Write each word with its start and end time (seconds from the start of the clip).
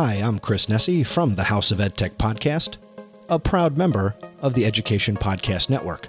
Hi, 0.00 0.14
I'm 0.14 0.38
Chris 0.38 0.66
Nesi 0.66 1.04
from 1.04 1.34
the 1.34 1.42
House 1.42 1.72
of 1.72 1.78
EdTech 1.78 2.10
podcast, 2.10 2.76
a 3.28 3.40
proud 3.40 3.76
member 3.76 4.14
of 4.40 4.54
the 4.54 4.64
Education 4.64 5.16
Podcast 5.16 5.68
Network, 5.68 6.06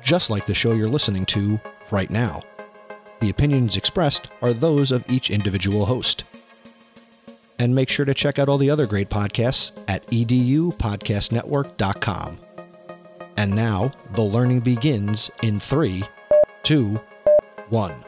just 0.00 0.30
like 0.30 0.46
the 0.46 0.54
show 0.54 0.70
you're 0.70 0.88
listening 0.88 1.26
to 1.26 1.58
right 1.90 2.08
now. 2.10 2.42
The 3.18 3.30
opinions 3.30 3.76
expressed 3.76 4.28
are 4.40 4.52
those 4.52 4.92
of 4.92 5.10
each 5.10 5.30
individual 5.30 5.86
host. 5.86 6.22
And 7.58 7.74
make 7.74 7.88
sure 7.88 8.06
to 8.06 8.14
check 8.14 8.38
out 8.38 8.48
all 8.48 8.56
the 8.56 8.70
other 8.70 8.86
great 8.86 9.10
podcasts 9.10 9.72
at 9.88 10.06
edupodcastnetwork.com. 10.06 12.38
And 13.36 13.56
now, 13.56 13.90
the 14.12 14.22
learning 14.22 14.60
begins 14.60 15.28
in 15.42 15.58
three, 15.58 16.04
two, 16.62 17.00
one. 17.68 18.04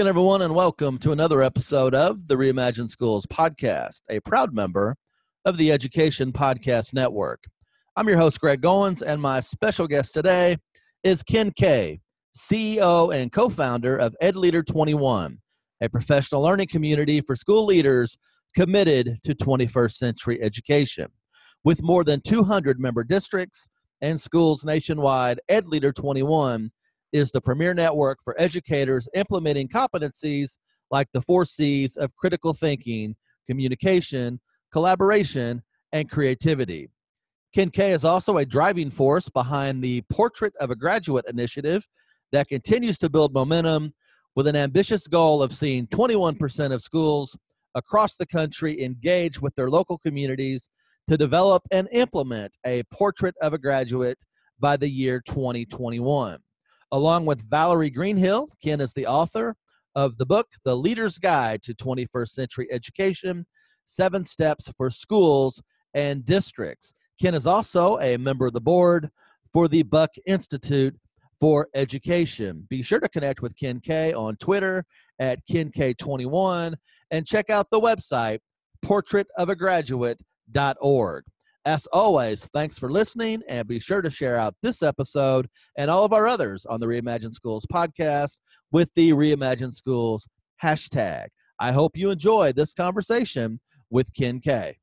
Again, 0.00 0.08
everyone, 0.08 0.40
and 0.40 0.54
welcome 0.54 0.96
to 1.00 1.12
another 1.12 1.42
episode 1.42 1.94
of 1.94 2.26
the 2.26 2.34
Reimagine 2.34 2.88
Schools 2.88 3.26
podcast, 3.26 4.00
a 4.08 4.18
proud 4.20 4.54
member 4.54 4.96
of 5.44 5.58
the 5.58 5.70
Education 5.70 6.32
Podcast 6.32 6.94
Network. 6.94 7.44
I'm 7.96 8.08
your 8.08 8.16
host, 8.16 8.40
Greg 8.40 8.62
Goins, 8.62 9.02
and 9.02 9.20
my 9.20 9.40
special 9.40 9.86
guest 9.86 10.14
today 10.14 10.56
is 11.04 11.22
Ken 11.22 11.50
Kay, 11.50 12.00
CEO 12.34 13.14
and 13.14 13.30
co 13.30 13.50
founder 13.50 13.98
of 13.98 14.16
EdLeader 14.22 14.64
21, 14.64 15.36
a 15.82 15.88
professional 15.90 16.40
learning 16.40 16.68
community 16.68 17.20
for 17.20 17.36
school 17.36 17.66
leaders 17.66 18.16
committed 18.56 19.18
to 19.24 19.34
21st 19.34 19.92
century 19.92 20.40
education. 20.40 21.08
With 21.62 21.82
more 21.82 22.04
than 22.04 22.22
200 22.22 22.80
member 22.80 23.04
districts 23.04 23.68
and 24.00 24.18
schools 24.18 24.64
nationwide, 24.64 25.42
EdLeader 25.50 25.94
21 25.94 26.70
is 27.12 27.30
the 27.30 27.40
premier 27.40 27.74
network 27.74 28.18
for 28.24 28.34
educators 28.38 29.08
implementing 29.14 29.68
competencies 29.68 30.58
like 30.90 31.08
the 31.12 31.22
four 31.22 31.44
C's 31.44 31.96
of 31.96 32.14
critical 32.16 32.52
thinking, 32.52 33.14
communication, 33.46 34.40
collaboration, 34.72 35.62
and 35.92 36.10
creativity. 36.10 36.88
Ken 37.54 37.70
Kay 37.70 37.92
is 37.92 38.04
also 38.04 38.36
a 38.36 38.46
driving 38.46 38.90
force 38.90 39.28
behind 39.28 39.82
the 39.82 40.02
Portrait 40.02 40.54
of 40.60 40.70
a 40.70 40.76
Graduate 40.76 41.24
initiative 41.28 41.84
that 42.32 42.48
continues 42.48 42.96
to 42.98 43.10
build 43.10 43.34
momentum 43.34 43.92
with 44.36 44.46
an 44.46 44.54
ambitious 44.54 45.08
goal 45.08 45.42
of 45.42 45.52
seeing 45.52 45.86
21% 45.88 46.72
of 46.72 46.80
schools 46.80 47.36
across 47.74 48.16
the 48.16 48.26
country 48.26 48.80
engage 48.82 49.40
with 49.40 49.54
their 49.56 49.68
local 49.68 49.98
communities 49.98 50.70
to 51.08 51.16
develop 51.16 51.62
and 51.72 51.88
implement 51.90 52.52
a 52.64 52.84
Portrait 52.92 53.34
of 53.42 53.52
a 53.52 53.58
Graduate 53.58 54.18
by 54.60 54.76
the 54.76 54.88
year 54.88 55.20
2021. 55.26 56.38
Along 56.92 57.24
with 57.24 57.48
Valerie 57.48 57.90
Greenhill, 57.90 58.48
Ken 58.62 58.80
is 58.80 58.92
the 58.92 59.06
author 59.06 59.56
of 59.94 60.18
the 60.18 60.26
book, 60.26 60.48
The 60.64 60.76
Leader's 60.76 61.18
Guide 61.18 61.62
to 61.62 61.74
21st 61.74 62.28
Century 62.28 62.68
Education 62.70 63.46
Seven 63.86 64.24
Steps 64.24 64.70
for 64.76 64.90
Schools 64.90 65.62
and 65.94 66.24
Districts. 66.24 66.92
Ken 67.20 67.34
is 67.34 67.46
also 67.46 67.98
a 68.00 68.16
member 68.16 68.46
of 68.46 68.52
the 68.52 68.60
board 68.60 69.10
for 69.52 69.68
the 69.68 69.82
Buck 69.82 70.10
Institute 70.26 70.96
for 71.40 71.68
Education. 71.74 72.66
Be 72.68 72.82
sure 72.82 73.00
to 73.00 73.08
connect 73.08 73.42
with 73.42 73.56
Ken 73.56 73.80
Kay 73.80 74.12
on 74.12 74.36
Twitter 74.36 74.84
at 75.18 75.40
KenK21 75.50 76.74
and 77.10 77.26
check 77.26 77.50
out 77.50 77.68
the 77.70 77.80
website 77.80 78.38
portraitofagraduate.org. 78.84 81.24
As 81.66 81.86
always, 81.92 82.48
thanks 82.54 82.78
for 82.78 82.90
listening 82.90 83.42
and 83.46 83.68
be 83.68 83.78
sure 83.78 84.00
to 84.00 84.08
share 84.08 84.38
out 84.38 84.54
this 84.62 84.82
episode 84.82 85.46
and 85.76 85.90
all 85.90 86.04
of 86.06 86.12
our 86.14 86.26
others 86.26 86.64
on 86.64 86.80
the 86.80 86.86
Reimagine 86.86 87.34
Schools 87.34 87.66
podcast 87.70 88.38
with 88.72 88.88
the 88.94 89.10
Reimagine 89.10 89.74
Schools 89.74 90.26
hashtag. 90.62 91.26
I 91.58 91.72
hope 91.72 91.98
you 91.98 92.08
enjoy 92.08 92.52
this 92.52 92.72
conversation 92.72 93.60
with 93.90 94.14
Ken 94.14 94.40
Kay. 94.40 94.78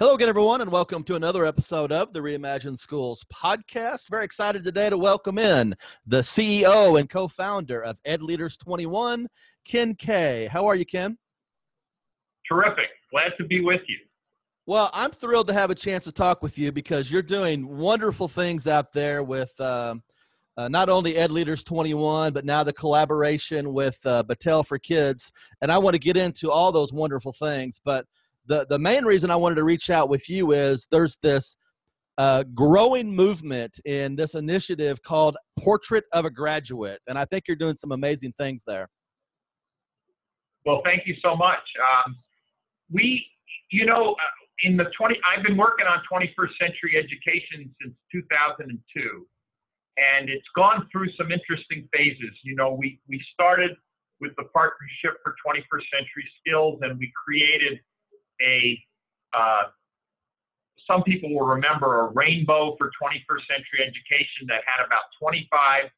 Hello 0.00 0.14
again, 0.14 0.30
everyone, 0.30 0.62
and 0.62 0.72
welcome 0.72 1.04
to 1.04 1.14
another 1.14 1.44
episode 1.44 1.92
of 1.92 2.14
the 2.14 2.20
Reimagine 2.20 2.78
Schools 2.78 3.22
podcast. 3.30 4.08
Very 4.08 4.24
excited 4.24 4.64
today 4.64 4.88
to 4.88 4.96
welcome 4.96 5.36
in 5.36 5.74
the 6.06 6.20
CEO 6.20 6.98
and 6.98 7.10
co 7.10 7.28
founder 7.28 7.82
of 7.82 7.98
Ed 8.06 8.22
Leaders 8.22 8.56
21, 8.56 9.28
Ken 9.66 9.94
Kay. 9.94 10.48
How 10.50 10.66
are 10.66 10.74
you, 10.74 10.84
Ken? 10.84 11.18
Terrific. 12.50 12.88
Glad 13.10 13.32
to 13.38 13.44
be 13.44 13.60
with 13.60 13.80
you. 13.88 13.98
Well, 14.66 14.90
I'm 14.92 15.10
thrilled 15.10 15.48
to 15.48 15.52
have 15.52 15.70
a 15.70 15.74
chance 15.74 16.04
to 16.04 16.12
talk 16.12 16.42
with 16.42 16.58
you 16.58 16.70
because 16.70 17.10
you're 17.10 17.22
doing 17.22 17.66
wonderful 17.66 18.28
things 18.28 18.66
out 18.66 18.92
there 18.92 19.22
with 19.22 19.52
uh, 19.58 19.96
uh, 20.56 20.68
not 20.68 20.88
only 20.88 21.16
Ed 21.16 21.30
Leaders 21.32 21.64
21, 21.64 22.32
but 22.32 22.44
now 22.44 22.62
the 22.62 22.72
collaboration 22.72 23.72
with 23.72 23.98
uh, 24.04 24.22
Battelle 24.22 24.64
for 24.64 24.78
Kids. 24.78 25.32
And 25.62 25.72
I 25.72 25.78
want 25.78 25.94
to 25.94 25.98
get 25.98 26.16
into 26.16 26.50
all 26.50 26.70
those 26.70 26.92
wonderful 26.92 27.32
things. 27.32 27.80
But 27.84 28.04
the, 28.46 28.66
the 28.68 28.78
main 28.78 29.04
reason 29.04 29.30
I 29.30 29.36
wanted 29.36 29.56
to 29.56 29.64
reach 29.64 29.90
out 29.90 30.08
with 30.08 30.28
you 30.28 30.52
is 30.52 30.86
there's 30.90 31.16
this 31.22 31.56
uh, 32.18 32.44
growing 32.54 33.14
movement 33.14 33.80
in 33.86 34.14
this 34.14 34.34
initiative 34.34 35.02
called 35.02 35.36
Portrait 35.58 36.04
of 36.12 36.26
a 36.26 36.30
Graduate. 36.30 37.00
And 37.08 37.18
I 37.18 37.24
think 37.24 37.44
you're 37.48 37.56
doing 37.56 37.76
some 37.76 37.92
amazing 37.92 38.34
things 38.38 38.62
there. 38.66 38.88
Well, 40.66 40.82
thank 40.84 41.06
you 41.06 41.14
so 41.22 41.36
much. 41.36 41.64
Um, 41.80 42.16
we, 42.92 43.24
you 43.70 43.86
know, 43.86 44.12
uh, 44.12 44.40
in 44.62 44.76
the 44.76 44.84
20, 44.96 45.16
I've 45.24 45.44
been 45.44 45.56
working 45.56 45.86
on 45.86 46.02
21st 46.10 46.52
century 46.60 46.96
education 46.96 47.74
since 47.80 47.94
2002, 48.12 49.26
and 49.96 50.28
it's 50.28 50.46
gone 50.54 50.86
through 50.92 51.08
some 51.16 51.32
interesting 51.32 51.88
phases. 51.92 52.36
You 52.44 52.56
know, 52.56 52.72
we, 52.72 53.00
we 53.08 53.22
started 53.32 53.70
with 54.20 54.32
the 54.36 54.44
Partnership 54.52 55.16
for 55.24 55.34
21st 55.46 55.86
Century 55.96 56.28
Skills, 56.40 56.78
and 56.82 56.98
we 56.98 57.10
created 57.16 57.80
a, 58.44 58.78
uh, 59.32 59.72
some 60.86 61.02
people 61.04 61.32
will 61.32 61.46
remember 61.46 62.00
a 62.00 62.12
rainbow 62.12 62.76
for 62.76 62.90
21st 63.00 63.46
century 63.48 63.80
education 63.80 64.44
that 64.48 64.60
had 64.66 64.84
about 64.84 65.08
25 65.20 65.88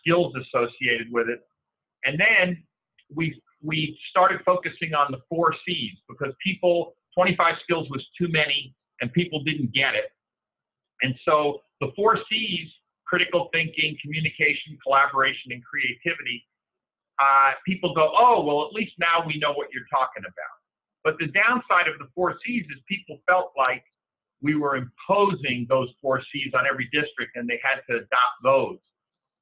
skills 0.00 0.34
associated 0.34 1.06
with 1.12 1.28
it. 1.28 1.40
And 2.04 2.18
then 2.18 2.64
we 3.14 3.40
we 3.62 3.98
started 4.10 4.40
focusing 4.44 4.94
on 4.94 5.12
the 5.12 5.18
four 5.28 5.54
C's 5.66 5.96
because 6.08 6.32
people, 6.44 6.94
25 7.14 7.54
skills 7.62 7.88
was 7.90 8.04
too 8.18 8.28
many 8.28 8.74
and 9.00 9.12
people 9.12 9.42
didn't 9.44 9.72
get 9.72 9.94
it. 9.94 10.10
And 11.02 11.14
so 11.24 11.60
the 11.80 11.92
four 11.96 12.18
C's, 12.30 12.68
critical 13.06 13.50
thinking, 13.52 13.96
communication, 14.00 14.78
collaboration, 14.82 15.52
and 15.52 15.62
creativity, 15.64 16.46
uh, 17.20 17.52
people 17.66 17.94
go, 17.94 18.10
oh, 18.16 18.42
well, 18.42 18.66
at 18.66 18.72
least 18.72 18.92
now 18.98 19.24
we 19.26 19.38
know 19.38 19.52
what 19.52 19.68
you're 19.72 19.88
talking 19.90 20.22
about. 20.22 20.56
But 21.04 21.18
the 21.18 21.26
downside 21.26 21.88
of 21.88 21.98
the 21.98 22.08
four 22.14 22.38
C's 22.44 22.64
is 22.64 22.80
people 22.88 23.18
felt 23.28 23.52
like 23.56 23.84
we 24.40 24.54
were 24.54 24.76
imposing 24.76 25.66
those 25.68 25.88
four 26.00 26.22
C's 26.32 26.52
on 26.54 26.64
every 26.66 26.88
district 26.92 27.36
and 27.36 27.48
they 27.48 27.60
had 27.62 27.82
to 27.90 27.96
adopt 27.98 28.36
those. 28.42 28.78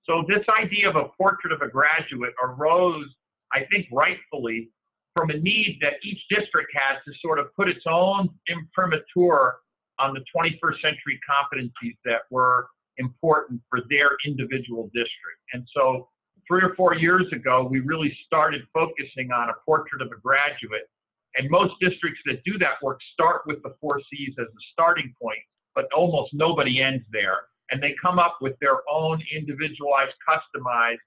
So 0.04 0.24
this 0.28 0.44
idea 0.48 0.88
of 0.88 0.96
a 0.96 1.08
portrait 1.16 1.52
of 1.52 1.62
a 1.62 1.68
graduate 1.68 2.32
arose 2.42 3.06
I 3.52 3.60
think 3.70 3.86
rightfully, 3.92 4.70
from 5.14 5.30
a 5.30 5.38
need 5.38 5.78
that 5.80 5.94
each 6.02 6.20
district 6.30 6.72
has 6.74 7.02
to 7.04 7.12
sort 7.20 7.38
of 7.38 7.54
put 7.56 7.68
its 7.68 7.84
own 7.88 8.28
imprimatur 8.48 9.56
on 9.98 10.14
the 10.14 10.24
21st 10.34 10.80
century 10.80 11.18
competencies 11.28 11.96
that 12.04 12.22
were 12.30 12.68
important 12.98 13.60
for 13.68 13.80
their 13.88 14.10
individual 14.26 14.84
district. 14.94 15.40
And 15.52 15.66
so 15.74 16.08
three 16.48 16.62
or 16.62 16.74
four 16.74 16.94
years 16.94 17.26
ago, 17.32 17.66
we 17.68 17.80
really 17.80 18.16
started 18.26 18.62
focusing 18.72 19.30
on 19.32 19.50
a 19.50 19.54
portrait 19.64 20.02
of 20.02 20.08
a 20.08 20.20
graduate. 20.20 20.88
And 21.36 21.48
most 21.50 21.74
districts 21.80 22.20
that 22.26 22.42
do 22.44 22.58
that 22.58 22.82
work 22.82 22.98
start 23.12 23.42
with 23.46 23.62
the 23.62 23.74
four 23.80 24.00
C's 24.10 24.34
as 24.38 24.46
a 24.46 24.62
starting 24.72 25.14
point, 25.20 25.38
but 25.74 25.86
almost 25.96 26.34
nobody 26.34 26.82
ends 26.82 27.04
there. 27.12 27.38
And 27.70 27.82
they 27.82 27.94
come 28.02 28.18
up 28.18 28.38
with 28.40 28.54
their 28.60 28.78
own 28.90 29.22
individualized, 29.34 30.12
customized 30.28 30.98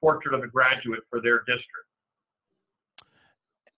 portrait 0.00 0.34
of 0.34 0.42
a 0.42 0.48
graduate 0.48 1.00
for 1.10 1.20
their 1.20 1.40
district. 1.40 1.87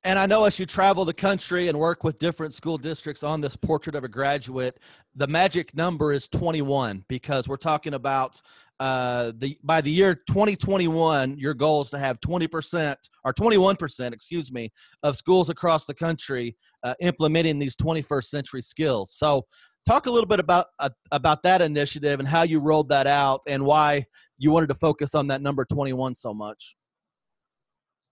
And 0.03 0.19
I 0.19 0.25
know 0.25 0.45
as 0.45 0.59
you 0.59 0.65
travel 0.65 1.05
the 1.05 1.13
country 1.13 1.69
and 1.69 1.79
work 1.79 2.05
with 2.05 2.19
different 2.19 2.55
school 2.55 2.79
districts 2.79 3.23
on 3.23 3.43
this 3.43 3.55
portrait 3.55 3.95
of 3.95 4.03
a 4.03 4.09
graduate, 4.09 4.79
the 5.15 5.27
magic 5.27 5.77
number 5.77 6.15
is 6.15 6.27
21 6.29 7.05
because 7.09 7.47
we're 7.47 7.59
talking 7.59 7.93
about 7.93 8.41
uh, 8.79 9.33
the 9.37 9.59
by 9.63 9.83
the 9.83 9.91
year 9.91 10.15
2021, 10.15 11.37
your 11.37 11.53
goal 11.53 11.83
is 11.83 11.91
to 11.91 11.99
have 11.99 12.19
20% 12.21 12.97
or 13.27 13.35
21%, 13.35 14.13
excuse 14.15 14.51
me, 14.51 14.73
of 15.03 15.19
schools 15.19 15.51
across 15.51 15.85
the 15.85 15.93
country 15.93 16.57
uh, 16.83 16.95
implementing 17.01 17.59
these 17.59 17.77
21st 17.77 18.25
century 18.25 18.63
skills. 18.63 19.15
So, 19.15 19.45
talk 19.87 20.07
a 20.07 20.11
little 20.11 20.27
bit 20.27 20.41
about 20.41 20.69
uh, 20.79 20.89
about 21.13 21.43
that 21.43 21.61
initiative 21.61 22.21
and 22.21 22.29
how 22.29 22.43
you 22.43 22.59
rolled 22.59 22.89
that 22.89 23.07
out 23.07 23.43
and 23.47 23.67
why 23.67 24.07
you 24.39 24.51
wanted 24.51 24.69
to 24.69 24.75
focus 24.77 25.15
on 25.15 25.27
that 25.27 25.43
number 25.43 25.67
21 25.67 26.15
so 26.15 26.33
much? 26.33 26.75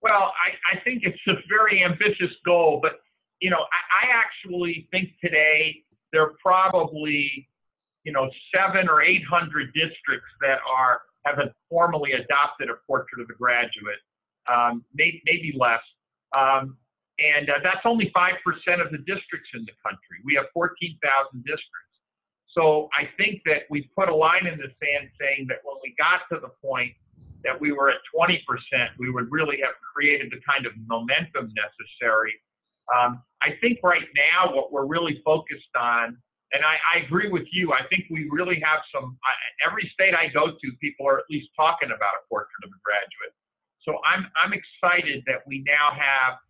Well, 0.03 0.33
I, 0.33 0.77
I 0.77 0.81
think 0.85 1.03
it's 1.05 1.19
a 1.27 1.35
very 1.49 1.83
ambitious 1.83 2.35
goal, 2.45 2.79
but 2.83 3.01
you 3.41 3.51
know, 3.51 3.59
I, 3.59 4.07
I 4.07 4.19
actually 4.19 4.89
think 4.91 5.11
today 5.23 5.83
there 6.13 6.23
are 6.23 6.35
probably 6.43 7.49
you 8.05 8.13
know 8.13 8.31
seven 8.55 8.89
or 8.89 9.03
eight 9.03 9.23
hundred 9.29 9.73
districts 9.75 10.31
that 10.41 10.59
are 10.71 11.03
haven't 11.25 11.53
formally 11.69 12.13
adopted 12.13 12.71
a 12.71 12.75
portrait 12.87 13.21
of 13.21 13.29
a 13.29 13.37
graduate, 13.37 14.01
um, 14.47 14.85
maybe, 14.95 15.21
maybe 15.27 15.55
less. 15.59 15.83
Um, 16.37 16.77
and 17.19 17.51
uh, 17.51 17.59
that's 17.63 17.83
only 17.85 18.13
5% 18.15 18.33
of 18.79 18.93
the 18.93 18.99
districts 18.99 19.51
in 19.55 19.67
the 19.67 19.75
country. 19.83 20.23
We 20.25 20.35
have 20.37 20.47
14,000 20.55 21.43
districts. 21.43 21.95
So 22.55 22.89
I 22.95 23.11
think 23.19 23.43
that 23.45 23.67
we 23.71 23.91
put 23.95 24.09
a 24.09 24.15
line 24.15 24.47
in 24.47 24.57
the 24.57 24.71
sand 24.79 25.11
saying 25.21 25.47
that 25.49 25.59
when 25.65 25.77
we 25.83 25.95
got 25.99 26.27
to 26.33 26.41
the 26.41 26.55
point 26.63 26.95
that 27.45 27.61
we 27.61 27.73
were 27.73 27.91
at 27.91 27.99
20%, 28.15 28.39
we 28.99 29.11
would 29.11 29.31
really 29.31 29.59
have 29.63 29.75
created 29.95 30.31
the 30.31 30.41
kind 30.49 30.67
of 30.67 30.73
momentum 30.87 31.53
necessary. 31.55 32.35
Um, 32.95 33.23
I 33.43 33.51
think 33.61 33.79
right 33.83 34.07
now 34.15 34.55
what 34.55 34.73
we're 34.73 34.87
really 34.87 35.21
focused 35.25 35.75
on 35.79 36.17
and 36.53 36.65
I, 36.65 36.81
I 36.97 37.05
agree 37.05 37.29
with 37.29 37.45
you. 37.53 37.73
I 37.73 37.85
think 37.89 38.09
we 38.11 38.29
really 38.33 38.61
have 38.65 38.81
some. 38.89 39.19
I, 39.21 39.33
every 39.69 39.91
state 39.93 40.15
I 40.15 40.33
go 40.33 40.49
to, 40.49 40.67
people 40.81 41.07
are 41.07 41.19
at 41.19 41.29
least 41.29 41.49
talking 41.55 41.93
about 41.93 42.17
a 42.17 42.23
portrait 42.29 42.65
of 42.65 42.71
a 42.73 42.81
graduate. 42.81 43.37
So 43.85 44.01
I'm 44.05 44.25
I'm 44.41 44.57
excited 44.57 45.25
that 45.27 45.45
we 45.47 45.65
now 45.67 45.93
have 45.93 46.41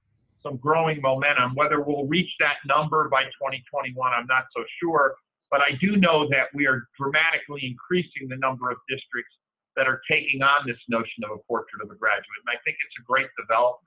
some 0.43 0.57
growing 0.57 1.03
momentum. 1.03 1.55
Whether 1.55 1.83
we'll 1.83 2.07
reach 2.07 2.31
that 2.39 2.63
number 2.67 3.09
by 3.11 3.27
2021, 3.43 3.95
I'm 3.99 4.27
not 4.27 4.47
so 4.55 4.63
sure. 4.79 5.15
But 5.51 5.63
I 5.63 5.75
do 5.81 5.97
know 5.97 6.29
that 6.29 6.53
we 6.55 6.67
are 6.67 6.87
dramatically 6.95 7.65
increasing 7.65 8.29
the 8.29 8.37
number 8.37 8.71
of 8.71 8.77
districts 8.87 9.35
that 9.79 9.87
are 9.87 10.03
taking 10.11 10.43
on 10.43 10.67
this 10.67 10.77
notion 10.89 11.23
of 11.25 11.31
a 11.31 11.39
portrait 11.47 11.81
of 11.83 11.91
a 11.91 11.95
graduate, 11.95 12.41
and 12.45 12.51
I 12.51 12.59
think 12.65 12.77
it's 12.85 12.97
a 13.01 13.05
great 13.07 13.29
development. 13.39 13.87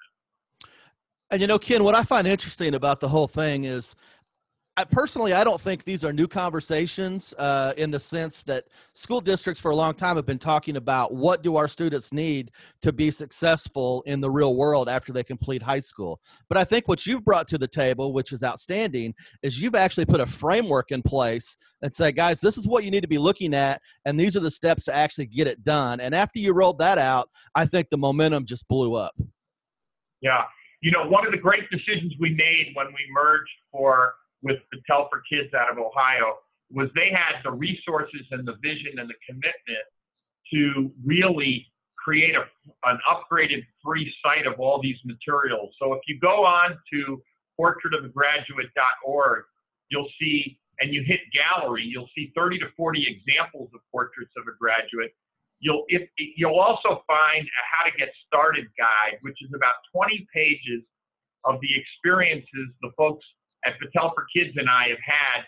And 1.30 1.42
you 1.42 1.48
know, 1.48 1.60
Ken, 1.60 1.84
what 1.84 1.96
I 1.96 2.04
find 2.04 2.28
interesting 2.28 2.74
about 2.74 3.02
the 3.02 3.10
whole 3.10 3.28
thing 3.28 3.66
is 3.66 3.96
I, 4.82 4.84
personally, 4.86 5.34
I 5.34 5.44
don't 5.44 5.62
think 5.62 5.84
these 5.84 6.04
are 6.04 6.12
new 6.12 6.28
conversations 6.28 7.36
uh, 7.38 7.74
in 7.78 7.92
the 7.92 8.00
sense 8.00 8.42
that 8.44 8.66
school 8.96 9.22
districts 9.22 9.62
for 9.62 9.70
a 9.70 9.76
long 9.76 9.94
time 9.94 10.16
have 10.16 10.26
been 10.26 10.40
talking 10.40 10.76
about 10.76 11.14
what 11.14 11.44
do 11.44 11.56
our 11.56 11.68
students 11.68 12.12
need 12.12 12.50
to 12.82 12.92
be 12.92 13.12
successful 13.12 14.02
in 14.08 14.22
the 14.22 14.30
real 14.30 14.56
world 14.56 14.90
after 14.90 15.14
they 15.14 15.24
complete 15.24 15.62
high 15.62 15.80
school. 15.80 16.20
But 16.50 16.58
I 16.58 16.64
think 16.64 16.88
what 16.88 17.06
you've 17.06 17.24
brought 17.24 17.48
to 17.50 17.60
the 17.60 17.68
table, 17.68 18.12
which 18.12 18.34
is 18.34 18.44
outstanding, 18.44 19.14
is 19.44 19.62
you've 19.62 19.76
actually 19.76 20.06
put 20.06 20.20
a 20.20 20.26
framework 20.26 20.92
in 20.92 21.04
place 21.04 21.56
and 21.84 21.94
say, 21.94 22.12
guys, 22.12 22.42
this 22.42 22.58
is 22.58 22.68
what 22.68 22.84
you 22.84 22.90
need 22.90 23.02
to 23.02 23.08
be 23.08 23.20
looking 23.20 23.54
at, 23.54 23.82
and 24.06 24.20
these 24.20 24.36
are 24.36 24.42
the 24.42 24.50
steps 24.50 24.84
to 24.86 24.96
actually 24.96 25.28
get 25.28 25.46
it 25.46 25.64
done. 25.64 26.00
And 26.00 26.16
after 26.16 26.40
you 26.40 26.54
rolled 26.54 26.80
that 26.80 26.98
out, 26.98 27.30
I 27.54 27.68
think 27.68 27.90
the 27.92 27.98
momentum 27.98 28.48
just 28.48 28.68
blew 28.68 28.96
up. 28.96 29.14
Yeah. 30.22 30.42
You 30.82 30.90
know, 30.90 31.08
one 31.08 31.24
of 31.24 31.32
the 31.32 31.38
great 31.38 31.70
decisions 31.70 32.14
we 32.20 32.34
made 32.34 32.72
when 32.74 32.88
we 32.88 33.06
merged 33.14 33.52
for 33.72 34.16
with 34.44 34.58
Battelle 34.74 35.10
for 35.10 35.22
Kids 35.30 35.54
out 35.54 35.72
of 35.72 35.78
Ohio 35.78 36.38
was 36.72 36.90
they 36.96 37.12
had 37.12 37.44
the 37.44 37.52
resources 37.52 38.22
and 38.32 38.48
the 38.48 38.56
vision 38.62 38.98
and 38.98 39.10
the 39.10 39.20
commitment 39.28 39.86
to 40.54 40.92
really 41.06 41.68
create 41.98 42.36
a, 42.36 42.44
an 42.90 42.98
upgraded 43.10 43.64
free 43.84 44.12
site 44.24 44.48
of 44.48 44.60
all 44.60 44.82
these 44.82 44.98
materials. 45.06 45.74
So 45.80 45.94
if 45.94 46.02
you 46.08 46.20
go 46.20 46.46
on 46.46 46.78
to 46.94 47.22
portraitofagraduate.org, 47.60 49.44
you'll 49.90 50.10
see, 50.20 50.58
and 50.80 50.94
you 50.94 51.04
hit 51.06 51.20
gallery, 51.32 51.84
you'll 51.84 52.10
see 52.16 52.32
30 52.36 52.60
to 52.60 52.66
40 52.76 53.06
examples 53.06 53.70
of 53.74 53.82
portraits 53.92 54.32
of 54.38 54.44
a 54.48 54.58
graduate. 54.58 55.14
You'll, 55.60 55.86
if, 55.90 56.10
you'll 56.18 56.60
also 56.60 57.04
find 57.06 57.46
a 57.46 57.62
how 57.70 57.84
to 57.86 57.96
get 57.98 58.10
started 58.26 58.66
guide, 58.80 59.20
which 59.22 59.38
is 59.44 59.52
about 59.54 59.76
20 59.94 60.26
pages 60.34 60.82
of 61.44 61.60
the 61.62 61.70
experiences 61.76 62.74
the 62.82 62.90
folks 62.98 63.26
at 63.66 63.74
Battelle 63.80 64.14
for 64.14 64.26
Kids 64.34 64.56
and 64.58 64.70
I 64.70 64.90
have 64.90 65.04
had 65.04 65.40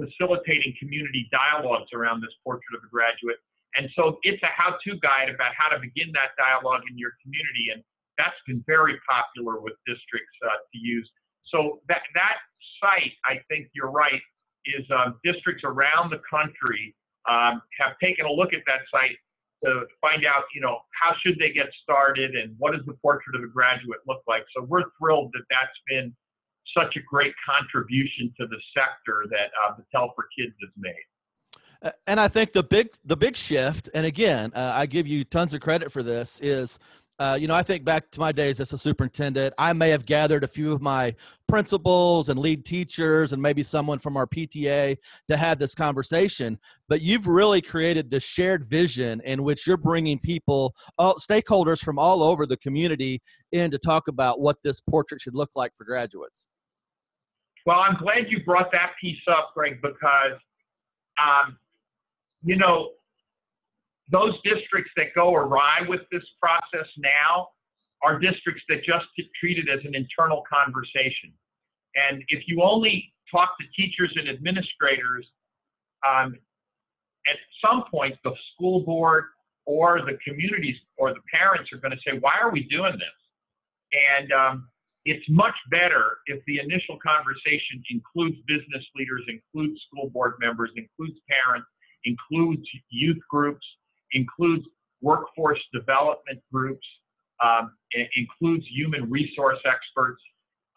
facilitating 0.00 0.74
community 0.80 1.28
dialogues 1.30 1.92
around 1.92 2.20
this 2.22 2.32
portrait 2.44 2.72
of 2.76 2.82
a 2.84 2.90
graduate. 2.90 3.36
And 3.76 3.88
so 3.94 4.18
it's 4.22 4.42
a 4.42 4.50
how 4.50 4.74
to 4.82 4.90
guide 4.98 5.30
about 5.30 5.52
how 5.54 5.70
to 5.70 5.78
begin 5.78 6.10
that 6.12 6.34
dialogue 6.34 6.82
in 6.90 6.98
your 6.98 7.12
community. 7.22 7.70
And 7.72 7.84
that's 8.18 8.36
been 8.46 8.64
very 8.66 8.98
popular 9.06 9.60
with 9.60 9.74
districts 9.86 10.34
uh, 10.42 10.58
to 10.58 10.78
use. 10.78 11.08
So 11.52 11.80
that, 11.88 12.02
that 12.14 12.42
site, 12.82 13.14
I 13.26 13.38
think 13.48 13.68
you're 13.74 13.90
right, 13.90 14.20
is 14.66 14.84
um, 14.90 15.20
districts 15.24 15.62
around 15.64 16.10
the 16.10 16.20
country 16.28 16.94
um, 17.28 17.62
have 17.78 17.96
taken 18.02 18.26
a 18.26 18.32
look 18.32 18.52
at 18.52 18.60
that 18.66 18.82
site 18.90 19.16
to 19.64 19.84
find 20.00 20.24
out, 20.24 20.44
you 20.54 20.60
know, 20.60 20.80
how 20.96 21.14
should 21.20 21.36
they 21.38 21.52
get 21.52 21.68
started 21.82 22.34
and 22.34 22.54
what 22.58 22.72
does 22.72 22.84
the 22.86 22.94
portrait 23.02 23.36
of 23.36 23.42
a 23.42 23.48
graduate 23.48 24.00
look 24.08 24.22
like. 24.26 24.42
So 24.56 24.64
we're 24.64 24.88
thrilled 24.98 25.30
that 25.34 25.44
that's 25.50 25.78
been 25.86 26.14
such 26.76 26.96
a 26.96 27.00
great 27.08 27.32
contribution 27.48 28.32
to 28.38 28.46
the 28.46 28.58
sector 28.74 29.24
that 29.30 29.50
uh, 29.64 29.74
Battelle 29.74 30.14
for 30.14 30.26
Kids 30.38 30.54
has 30.60 30.70
made. 30.76 31.92
And 32.06 32.20
I 32.20 32.28
think 32.28 32.52
the 32.52 32.62
big 32.62 32.94
the 33.04 33.16
big 33.16 33.36
shift, 33.36 33.88
and 33.94 34.04
again, 34.04 34.52
uh, 34.54 34.72
I 34.74 34.84
give 34.84 35.06
you 35.06 35.24
tons 35.24 35.54
of 35.54 35.62
credit 35.62 35.90
for 35.90 36.02
this, 36.02 36.38
is 36.42 36.78
uh, 37.20 37.36
you 37.38 37.46
know, 37.46 37.54
I 37.54 37.62
think 37.62 37.84
back 37.84 38.10
to 38.12 38.20
my 38.20 38.32
days 38.32 38.60
as 38.60 38.72
a 38.72 38.78
superintendent, 38.78 39.52
I 39.58 39.74
may 39.74 39.90
have 39.90 40.06
gathered 40.06 40.42
a 40.42 40.48
few 40.48 40.72
of 40.72 40.80
my 40.80 41.14
principals 41.48 42.30
and 42.30 42.40
lead 42.40 42.64
teachers 42.64 43.34
and 43.34 43.42
maybe 43.42 43.62
someone 43.62 43.98
from 43.98 44.16
our 44.16 44.26
PTA 44.26 44.96
to 45.28 45.36
have 45.36 45.58
this 45.58 45.74
conversation. 45.74 46.58
But 46.88 47.02
you've 47.02 47.26
really 47.26 47.60
created 47.60 48.08
this 48.10 48.22
shared 48.22 48.64
vision 48.64 49.20
in 49.26 49.42
which 49.42 49.66
you're 49.66 49.76
bringing 49.76 50.18
people, 50.18 50.74
all, 50.96 51.16
stakeholders 51.16 51.84
from 51.84 51.98
all 51.98 52.22
over 52.22 52.46
the 52.46 52.56
community 52.56 53.20
in 53.52 53.70
to 53.70 53.76
talk 53.76 54.08
about 54.08 54.40
what 54.40 54.56
this 54.64 54.80
portrait 54.80 55.20
should 55.20 55.34
look 55.34 55.50
like 55.54 55.72
for 55.76 55.84
graduates. 55.84 56.46
Well, 57.66 57.80
I'm 57.80 57.98
glad 57.98 58.30
you 58.30 58.42
brought 58.44 58.72
that 58.72 58.92
piece 58.98 59.20
up, 59.30 59.50
Greg, 59.54 59.82
because, 59.82 60.40
um, 61.22 61.58
you 62.42 62.56
know, 62.56 62.92
those 64.10 64.34
districts 64.42 64.90
that 64.96 65.14
go 65.14 65.34
awry 65.34 65.78
with 65.88 66.00
this 66.10 66.24
process 66.40 66.88
now 66.98 67.48
are 68.02 68.18
districts 68.18 68.62
that 68.68 68.78
just 68.84 69.06
treat 69.38 69.58
it 69.58 69.68
as 69.70 69.84
an 69.84 69.94
internal 69.94 70.42
conversation. 70.50 71.32
And 71.94 72.22
if 72.28 72.44
you 72.46 72.62
only 72.62 73.12
talk 73.30 73.50
to 73.60 73.66
teachers 73.80 74.12
and 74.16 74.28
administrators, 74.28 75.26
um, 76.06 76.34
at 77.28 77.36
some 77.62 77.84
point 77.90 78.16
the 78.24 78.32
school 78.54 78.80
board 78.80 79.24
or 79.66 80.00
the 80.00 80.18
communities 80.26 80.76
or 80.96 81.12
the 81.12 81.20
parents 81.32 81.70
are 81.72 81.78
going 81.78 81.92
to 81.92 82.00
say, 82.06 82.18
why 82.18 82.32
are 82.40 82.50
we 82.50 82.64
doing 82.64 82.92
this? 82.92 83.18
And 83.92 84.32
um, 84.32 84.68
it's 85.04 85.24
much 85.28 85.54
better 85.70 86.18
if 86.26 86.42
the 86.46 86.58
initial 86.58 86.98
conversation 86.98 87.82
includes 87.90 88.36
business 88.46 88.84
leaders, 88.96 89.22
includes 89.28 89.80
school 89.88 90.10
board 90.10 90.34
members, 90.40 90.70
includes 90.76 91.18
parents, 91.28 91.68
includes 92.04 92.66
youth 92.88 93.20
groups, 93.28 93.66
includes 94.12 94.66
workforce 95.00 95.60
development 95.72 96.40
groups, 96.52 96.86
um, 97.42 97.72
includes 98.16 98.64
human 98.70 99.10
resource 99.10 99.58
experts, 99.64 100.22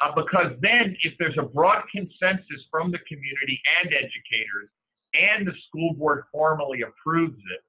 uh, 0.01 0.11
because 0.15 0.53
then 0.61 0.95
if 1.03 1.13
there's 1.19 1.37
a 1.37 1.43
broad 1.43 1.83
consensus 1.91 2.61
from 2.71 2.91
the 2.91 2.99
community 3.07 3.61
and 3.81 3.93
educators, 3.93 4.69
and 5.13 5.45
the 5.45 5.53
school 5.67 5.93
board 5.93 6.23
formally 6.31 6.81
approves 6.81 7.37
it, 7.37 7.61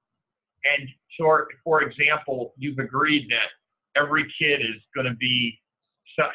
and 0.65 0.89
so, 1.19 1.45
for 1.63 1.83
example, 1.83 2.55
you've 2.57 2.79
agreed 2.79 3.29
that 3.31 4.01
every 4.01 4.25
kid 4.39 4.61
is 4.61 4.81
going 4.95 5.07
to 5.07 5.17
be 5.17 5.59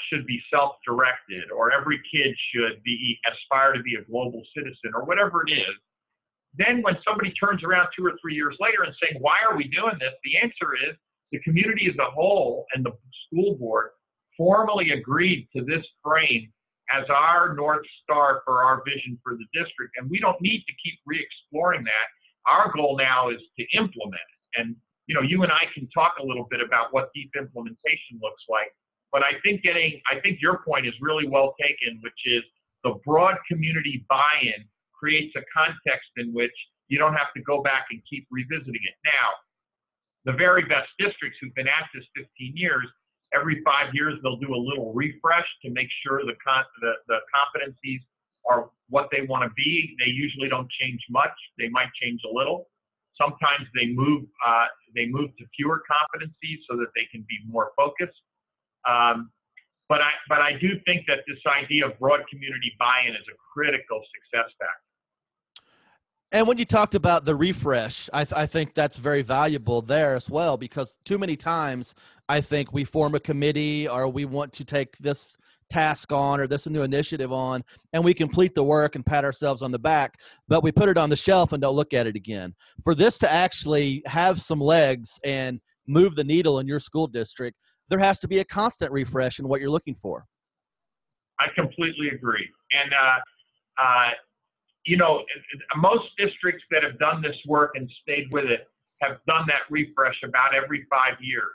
should 0.09 0.25
be 0.27 0.41
self-directed, 0.53 1.51
or 1.55 1.71
every 1.71 2.01
kid 2.11 2.35
should 2.51 2.83
be 2.83 3.17
aspire 3.31 3.71
to 3.73 3.81
be 3.81 3.95
a 3.95 4.01
global 4.11 4.43
citizen, 4.53 4.91
or 4.93 5.05
whatever 5.05 5.43
it 5.47 5.53
is. 5.53 5.75
Then, 6.55 6.81
when 6.81 6.97
somebody 7.07 7.31
turns 7.31 7.63
around 7.63 7.89
two 7.95 8.05
or 8.05 8.13
three 8.21 8.35
years 8.35 8.55
later 8.59 8.83
and 8.83 8.93
saying, 9.01 9.21
"Why 9.21 9.35
are 9.47 9.55
we 9.55 9.67
doing 9.67 9.97
this?" 9.99 10.13
the 10.23 10.37
answer 10.37 10.75
is 10.75 10.95
the 11.31 11.39
community 11.41 11.87
as 11.87 11.97
a 11.97 12.09
whole 12.11 12.65
and 12.73 12.83
the 12.85 12.91
school 13.27 13.55
board 13.55 13.91
formally 14.35 14.91
agreed 14.91 15.47
to 15.55 15.63
this 15.63 15.85
frame 16.03 16.51
as 16.91 17.07
our 17.09 17.53
north 17.53 17.85
star 18.01 18.41
for 18.45 18.63
our 18.63 18.81
vision 18.83 19.19
for 19.23 19.35
the 19.35 19.45
district, 19.53 19.93
and 19.97 20.09
we 20.09 20.19
don't 20.19 20.41
need 20.41 20.63
to 20.65 20.73
keep 20.83 20.99
re-exploring 21.05 21.83
that. 21.83 22.07
Our 22.47 22.71
goal 22.71 22.97
now 22.97 23.29
is 23.29 23.41
to 23.59 23.65
implement 23.77 24.15
it, 24.15 24.61
and 24.61 24.75
you 25.05 25.15
know, 25.15 25.21
you 25.21 25.43
and 25.43 25.51
I 25.51 25.65
can 25.73 25.87
talk 25.89 26.17
a 26.19 26.23
little 26.23 26.47
bit 26.49 26.61
about 26.61 26.93
what 26.93 27.11
deep 27.13 27.31
implementation 27.35 28.19
looks 28.21 28.43
like 28.47 28.73
but 29.11 29.23
I 29.23 29.39
think 29.43 29.63
getting, 29.63 30.01
I 30.11 30.19
think 30.21 30.39
your 30.41 30.59
point 30.65 30.87
is 30.87 30.93
really 31.01 31.27
well 31.27 31.55
taken, 31.59 31.99
which 32.01 32.13
is 32.25 32.43
the 32.83 32.95
broad 33.05 33.35
community 33.49 34.05
buy-in 34.07 34.65
creates 34.99 35.33
a 35.35 35.43
context 35.55 36.09
in 36.17 36.33
which 36.33 36.53
you 36.89 36.99
don't 36.99 37.13
have 37.13 37.31
to 37.37 37.41
go 37.43 37.61
back 37.63 37.85
and 37.91 38.01
keep 38.09 38.27
revisiting 38.31 38.83
it. 38.83 38.95
Now, 39.05 39.29
the 40.25 40.35
very 40.37 40.63
best 40.65 40.89
districts 40.99 41.37
who've 41.39 41.55
been 41.55 41.69
at 41.69 41.87
this 41.93 42.03
15 42.17 42.57
years, 42.57 42.85
every 43.33 43.61
five 43.63 43.93
years 43.93 44.19
they'll 44.21 44.41
do 44.41 44.53
a 44.53 44.63
little 44.69 44.91
refresh 44.93 45.47
to 45.63 45.71
make 45.71 45.87
sure 46.03 46.21
the 46.25 46.35
con- 46.45 46.65
the, 46.81 46.93
the 47.07 47.19
competencies 47.31 48.01
are 48.49 48.69
what 48.89 49.07
they 49.11 49.21
want 49.27 49.43
to 49.47 49.53
be. 49.55 49.95
They 49.99 50.11
usually 50.11 50.49
don't 50.49 50.69
change 50.81 50.99
much. 51.09 51.35
They 51.57 51.69
might 51.69 51.89
change 52.01 52.21
a 52.29 52.33
little. 52.33 52.67
sometimes 53.21 53.67
they 53.75 53.87
move 53.87 54.23
uh, 54.45 54.67
they 54.95 55.05
move 55.07 55.29
to 55.37 55.45
fewer 55.55 55.83
competencies 55.85 56.59
so 56.69 56.77
that 56.77 56.87
they 56.95 57.05
can 57.11 57.25
be 57.27 57.37
more 57.47 57.71
focused. 57.75 58.19
Um, 58.87 59.31
but 59.89 60.01
I 60.01 60.11
but 60.27 60.39
I 60.39 60.53
do 60.59 60.79
think 60.85 61.05
that 61.07 61.19
this 61.27 61.39
idea 61.47 61.87
of 61.87 61.99
broad 61.99 62.21
community 62.31 62.73
buy-in 62.79 63.13
is 63.13 63.27
a 63.27 63.37
critical 63.53 64.01
success 64.15 64.49
factor. 64.59 64.88
And 66.31 66.47
when 66.47 66.59
you 66.59 66.65
talked 66.65 66.93
about 66.93 67.25
the 67.25 67.35
refresh, 67.35 68.07
I, 68.13 68.23
th- 68.23 68.37
I, 68.37 68.45
think 68.45 68.75
that's 68.75 68.97
very 68.97 69.23
valuable 69.23 69.81
there 69.81 70.15
as 70.15 70.29
well 70.29 70.57
because 70.57 70.97
too 71.03 71.17
many 71.17 71.35
times 71.35 71.95
I 72.27 72.39
think 72.39 72.71
we 72.71 72.83
form 72.83 73.15
a 73.15 73.19
committee 73.19 73.87
or 73.87 74.07
we 74.07 74.25
want 74.25 74.53
to 74.53 74.63
take 74.63 74.95
this 74.99 75.35
task 75.71 76.11
on 76.11 76.39
or 76.39 76.45
this 76.45 76.67
new 76.67 76.83
initiative 76.83 77.31
on 77.31 77.63
and 77.93 78.03
we 78.03 78.13
complete 78.13 78.53
the 78.53 78.63
work 78.63 78.95
and 78.95 79.05
pat 79.05 79.23
ourselves 79.23 79.61
on 79.61 79.71
the 79.71 79.77
back 79.77 80.19
but 80.47 80.63
we 80.63 80.71
put 80.71 80.89
it 80.89 80.97
on 80.97 81.11
the 81.11 81.15
shelf 81.15 81.53
and 81.53 81.61
don't 81.61 81.75
look 81.75 81.93
at 81.93 82.07
it 82.07 82.15
again. 82.15 82.53
For 82.83 82.93
this 82.93 83.17
to 83.19 83.31
actually 83.31 84.03
have 84.05 84.41
some 84.41 84.59
legs 84.59 85.19
and 85.23 85.59
move 85.87 86.15
the 86.15 86.23
needle 86.23 86.59
in 86.59 86.67
your 86.67 86.79
school 86.79 87.07
district 87.07 87.57
there 87.89 87.99
has 87.99 88.19
to 88.19 88.27
be 88.27 88.39
a 88.39 88.45
constant 88.45 88.91
refresh 88.91 89.39
in 89.39 89.47
what 89.47 89.59
you're 89.59 89.69
looking 89.69 89.95
for. 89.95 90.25
I 91.39 91.45
completely 91.55 92.09
agree. 92.13 92.47
And 92.71 92.93
uh, 92.93 93.81
uh, 93.81 94.09
you 94.89 94.97
know 94.97 95.23
most 95.77 96.05
districts 96.17 96.63
that 96.71 96.81
have 96.83 96.97
done 96.99 97.21
this 97.21 97.37
work 97.45 97.71
and 97.75 97.89
stayed 98.01 98.27
with 98.31 98.45
it 98.45 98.67
have 99.01 99.17
done 99.27 99.45
that 99.47 99.63
refresh 99.69 100.19
about 100.23 100.53
every 100.53 100.85
five 100.89 101.15
years 101.21 101.53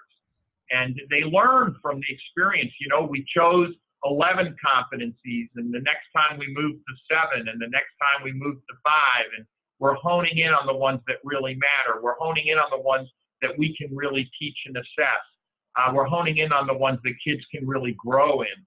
and 0.71 1.01
they 1.11 1.23
learn 1.23 1.77
from 1.83 2.01
the 2.01 2.07
experience. 2.09 2.73
You 2.81 2.89
know, 2.89 3.03
we 3.03 3.25
chose 3.35 3.75
11 4.05 4.57
competencies, 4.65 5.49
and 5.57 5.73
the 5.73 5.81
next 5.81 6.09
time 6.17 6.39
we 6.39 6.53
moved 6.55 6.83
to 6.89 6.95
seven, 7.09 7.49
and 7.49 7.61
the 7.61 7.69
next 7.69 7.93
time 8.01 8.23
we 8.23 8.33
moved 8.33 8.63
to 8.69 8.75
five, 8.83 9.27
and 9.37 9.47
we're 9.79 9.95
honing 9.95 10.39
in 10.39 10.53
on 10.53 10.67
the 10.67 10.75
ones 10.75 11.01
that 11.07 11.17
really 11.25 11.55
matter. 11.55 12.01
We're 12.03 12.19
honing 12.19 12.49
in 12.49 12.59
on 12.59 12.71
the 12.71 12.81
ones 12.81 13.09
that 13.43 13.57
we 13.59 13.77
can 13.77 13.95
really 13.95 14.31
teach 14.39 14.57
and 14.67 14.77
assess. 14.77 15.25
Uh, 15.77 15.93
we're 15.93 16.07
honing 16.07 16.39
in 16.39 16.53
on 16.53 16.67
the 16.67 16.75
ones 16.75 16.99
that 17.05 17.15
kids 17.25 17.43
can 17.53 17.67
really 17.67 17.97
grow 17.99 18.43
in, 18.43 18.59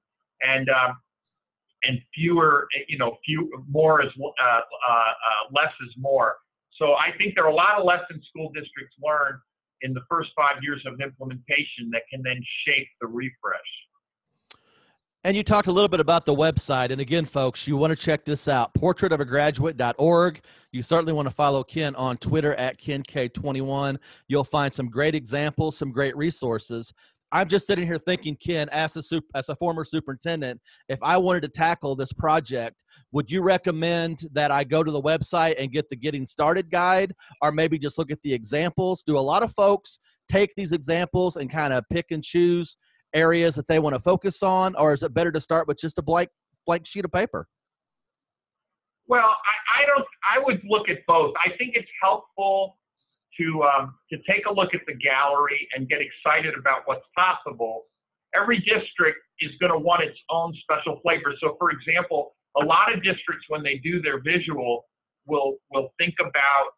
and 0.41 0.69
um, 0.69 0.97
and 1.88 2.00
fewer, 2.13 2.67
you 2.88 2.98
know, 2.98 3.17
few 3.25 3.50
more 3.70 4.03
is 4.03 4.12
uh, 4.20 4.46
uh, 4.46 4.60
uh, 4.60 4.62
less 5.51 5.74
is 5.86 5.94
more. 5.98 6.36
So 6.77 6.94
I 6.94 7.17
think 7.17 7.34
there 7.36 7.46
are 7.46 7.51
a 7.51 7.56
lot 7.56 7.79
of 7.79 7.86
lessons 7.86 8.25
school 8.29 8.51
districts 8.53 8.96
learn 9.01 9.39
in 9.82 9.94
the 9.94 10.01
first 10.10 10.29
five 10.36 10.62
years 10.62 10.84
of 10.86 11.00
implementation 11.01 11.89
that 11.91 12.01
can 12.12 12.22
then 12.24 12.39
shape 12.65 12.88
the 13.01 13.08
refresh. 13.08 13.62
And 15.24 15.36
you 15.36 15.44
talked 15.44 15.67
a 15.67 15.72
little 15.72 15.89
bit 15.89 16.00
about 16.00 16.25
the 16.25 16.34
website. 16.34 16.91
And 16.91 17.01
again, 17.01 17.25
folks, 17.25 17.67
you 17.67 17.75
want 17.75 17.91
to 17.91 18.01
check 18.01 18.24
this 18.24 18.48
out 18.48 18.74
portraitofagraduate.org. 18.75 20.39
You 20.72 20.82
certainly 20.82 21.12
want 21.12 21.27
to 21.27 21.34
follow 21.34 21.63
Ken 21.63 21.96
on 21.96 22.17
Twitter 22.17 22.53
at 22.56 22.79
KenK21. 22.79 23.98
You'll 24.27 24.44
find 24.44 24.72
some 24.72 24.88
great 24.88 25.15
examples, 25.15 25.77
some 25.77 25.91
great 25.91 26.15
resources. 26.15 26.94
I'm 27.31 27.50
just 27.50 27.67
sitting 27.67 27.86
here 27.86 27.98
thinking, 27.98 28.38
Ken, 28.38 28.69
as 28.69 28.96
a, 28.96 29.03
super, 29.03 29.27
as 29.36 29.50
a 29.50 29.55
former 29.55 29.84
superintendent, 29.84 30.62
if 30.88 31.00
I 31.01 31.17
wanted 31.17 31.41
to 31.41 31.50
tackle 31.50 31.96
this 31.96 32.13
project, 32.13 32.75
would 33.12 33.29
you 33.29 33.41
recommend 33.41 34.19
that 34.34 34.50
I 34.50 34.63
go 34.63 34.84
to 34.84 34.91
the 34.91 35.01
website 35.01 35.55
and 35.60 35.72
get 35.72 35.89
the 35.89 35.96
Getting 35.96 36.25
Started 36.25 36.72
guide, 36.72 37.13
or 37.41 37.51
maybe 37.51 37.77
just 37.77 37.98
look 37.98 38.12
at 38.12 38.19
the 38.24 38.34
examples? 38.34 39.03
Do 39.03 39.17
a 39.17 39.19
lot 39.19 39.43
of 39.43 39.53
folks 39.53 40.00
take 40.29 40.53
these 40.55 40.72
examples 40.72 41.36
and 41.36 41.50
kind 41.50 41.74
of 41.74 41.84
pick 41.89 42.07
and 42.12 42.24
choose 42.24 42.77
areas 43.13 43.55
that 43.55 43.67
they 43.67 43.79
want 43.79 43.96
to 43.96 44.01
focus 44.01 44.43
on, 44.43 44.75
or 44.75 44.93
is 44.93 45.03
it 45.03 45.13
better 45.13 45.31
to 45.31 45.39
start 45.39 45.67
with 45.67 45.77
just 45.77 45.98
a 45.98 46.01
blank 46.01 46.29
blank 46.65 46.86
sheet 46.86 47.05
of 47.05 47.12
paper? 47.12 47.48
Well, 49.07 49.22
I, 49.22 49.84
I 49.84 49.86
don't. 49.86 50.05
I 50.36 50.46
would 50.46 50.62
look 50.67 50.89
at 50.89 50.98
both. 51.07 51.34
I 51.46 51.55
think 51.57 51.75
it's 51.75 51.89
helpful 52.01 52.77
to 53.39 53.63
um, 53.63 53.96
to 54.10 54.17
take 54.29 54.46
a 54.50 54.53
look 54.53 54.74
at 54.74 54.82
the 54.88 54.96
gallery 54.96 55.67
and 55.75 55.88
get 55.88 56.00
excited 56.01 56.53
about 56.58 56.82
what's 56.86 57.06
possible. 57.15 57.86
Every 58.36 58.60
district 58.60 59.20
is 59.39 59.51
going 59.60 59.72
to 59.72 59.79
want 59.79 60.03
its 60.03 60.17
own 60.29 60.53
special 60.62 61.00
flavor. 61.01 61.34
So, 61.39 61.56
for 61.58 61.72
example, 61.72 62.36
a 62.62 62.65
lot 62.65 62.94
of 62.94 63.03
districts 63.03 63.46
when 63.48 63.63
they 63.63 63.77
do 63.84 64.01
their 64.01 64.22
visual 64.22 64.86
will 65.25 65.58
will 65.72 65.94
think 65.98 66.15
about 66.20 66.75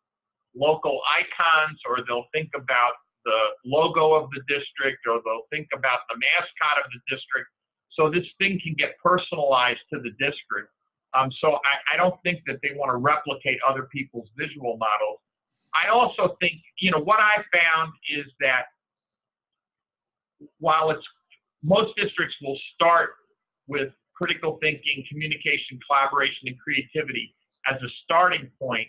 local 0.55 0.99
icons 1.07 1.79
or 1.87 2.03
they'll 2.07 2.27
think 2.33 2.49
about 2.55 2.93
the 3.25 3.39
logo 3.65 4.13
of 4.13 4.29
the 4.31 4.41
district 4.47 5.05
or 5.05 5.21
they'll 5.23 5.47
think 5.51 5.67
about 5.75 5.99
the 6.09 6.15
mascot 6.17 6.83
of 6.83 6.89
the 6.91 6.99
district. 7.13 7.49
So 7.93 8.09
this 8.09 8.25
thing 8.39 8.59
can 8.63 8.75
get 8.77 8.95
personalized 9.03 9.83
to 9.93 9.99
the 9.99 10.11
district. 10.17 10.71
Um, 11.13 11.29
so 11.41 11.57
I, 11.65 11.93
I 11.93 11.97
don't 11.97 12.15
think 12.23 12.41
that 12.47 12.59
they 12.61 12.77
want 12.77 12.89
to 12.93 12.97
replicate 12.97 13.57
other 13.67 13.89
people's 13.91 14.29
visual 14.37 14.77
models. 14.77 15.19
I 15.73 15.89
also 15.91 16.35
think, 16.39 16.53
you 16.79 16.91
know, 16.91 16.99
what 16.99 17.19
I 17.19 17.43
found 17.53 17.93
is 18.09 18.25
that 18.39 18.63
while 20.59 20.89
it's 20.91 21.05
most 21.63 21.95
districts 21.97 22.35
will 22.41 22.57
start 22.75 23.11
with 23.67 23.89
critical 24.15 24.57
thinking, 24.61 25.03
communication, 25.09 25.79
collaboration, 25.87 26.47
and 26.47 26.57
creativity 26.59 27.35
as 27.69 27.81
a 27.81 27.89
starting 28.03 28.49
point, 28.59 28.87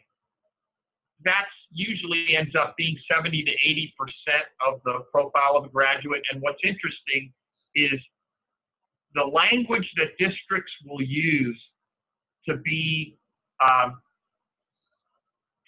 that 1.24 1.46
usually 1.70 2.36
ends 2.36 2.54
up 2.54 2.74
being 2.76 2.96
70 3.10 3.42
to 3.44 3.50
80 3.50 3.94
percent 3.98 4.46
of 4.66 4.80
the 4.84 5.04
profile 5.12 5.56
of 5.56 5.64
a 5.64 5.68
graduate. 5.68 6.22
And 6.32 6.40
what's 6.40 6.60
interesting 6.64 7.32
is 7.74 8.00
the 9.14 9.24
language 9.24 9.88
that 9.96 10.16
districts 10.18 10.72
will 10.86 11.02
use 11.02 11.60
to 12.48 12.56
be 12.56 13.18
um, 13.60 14.00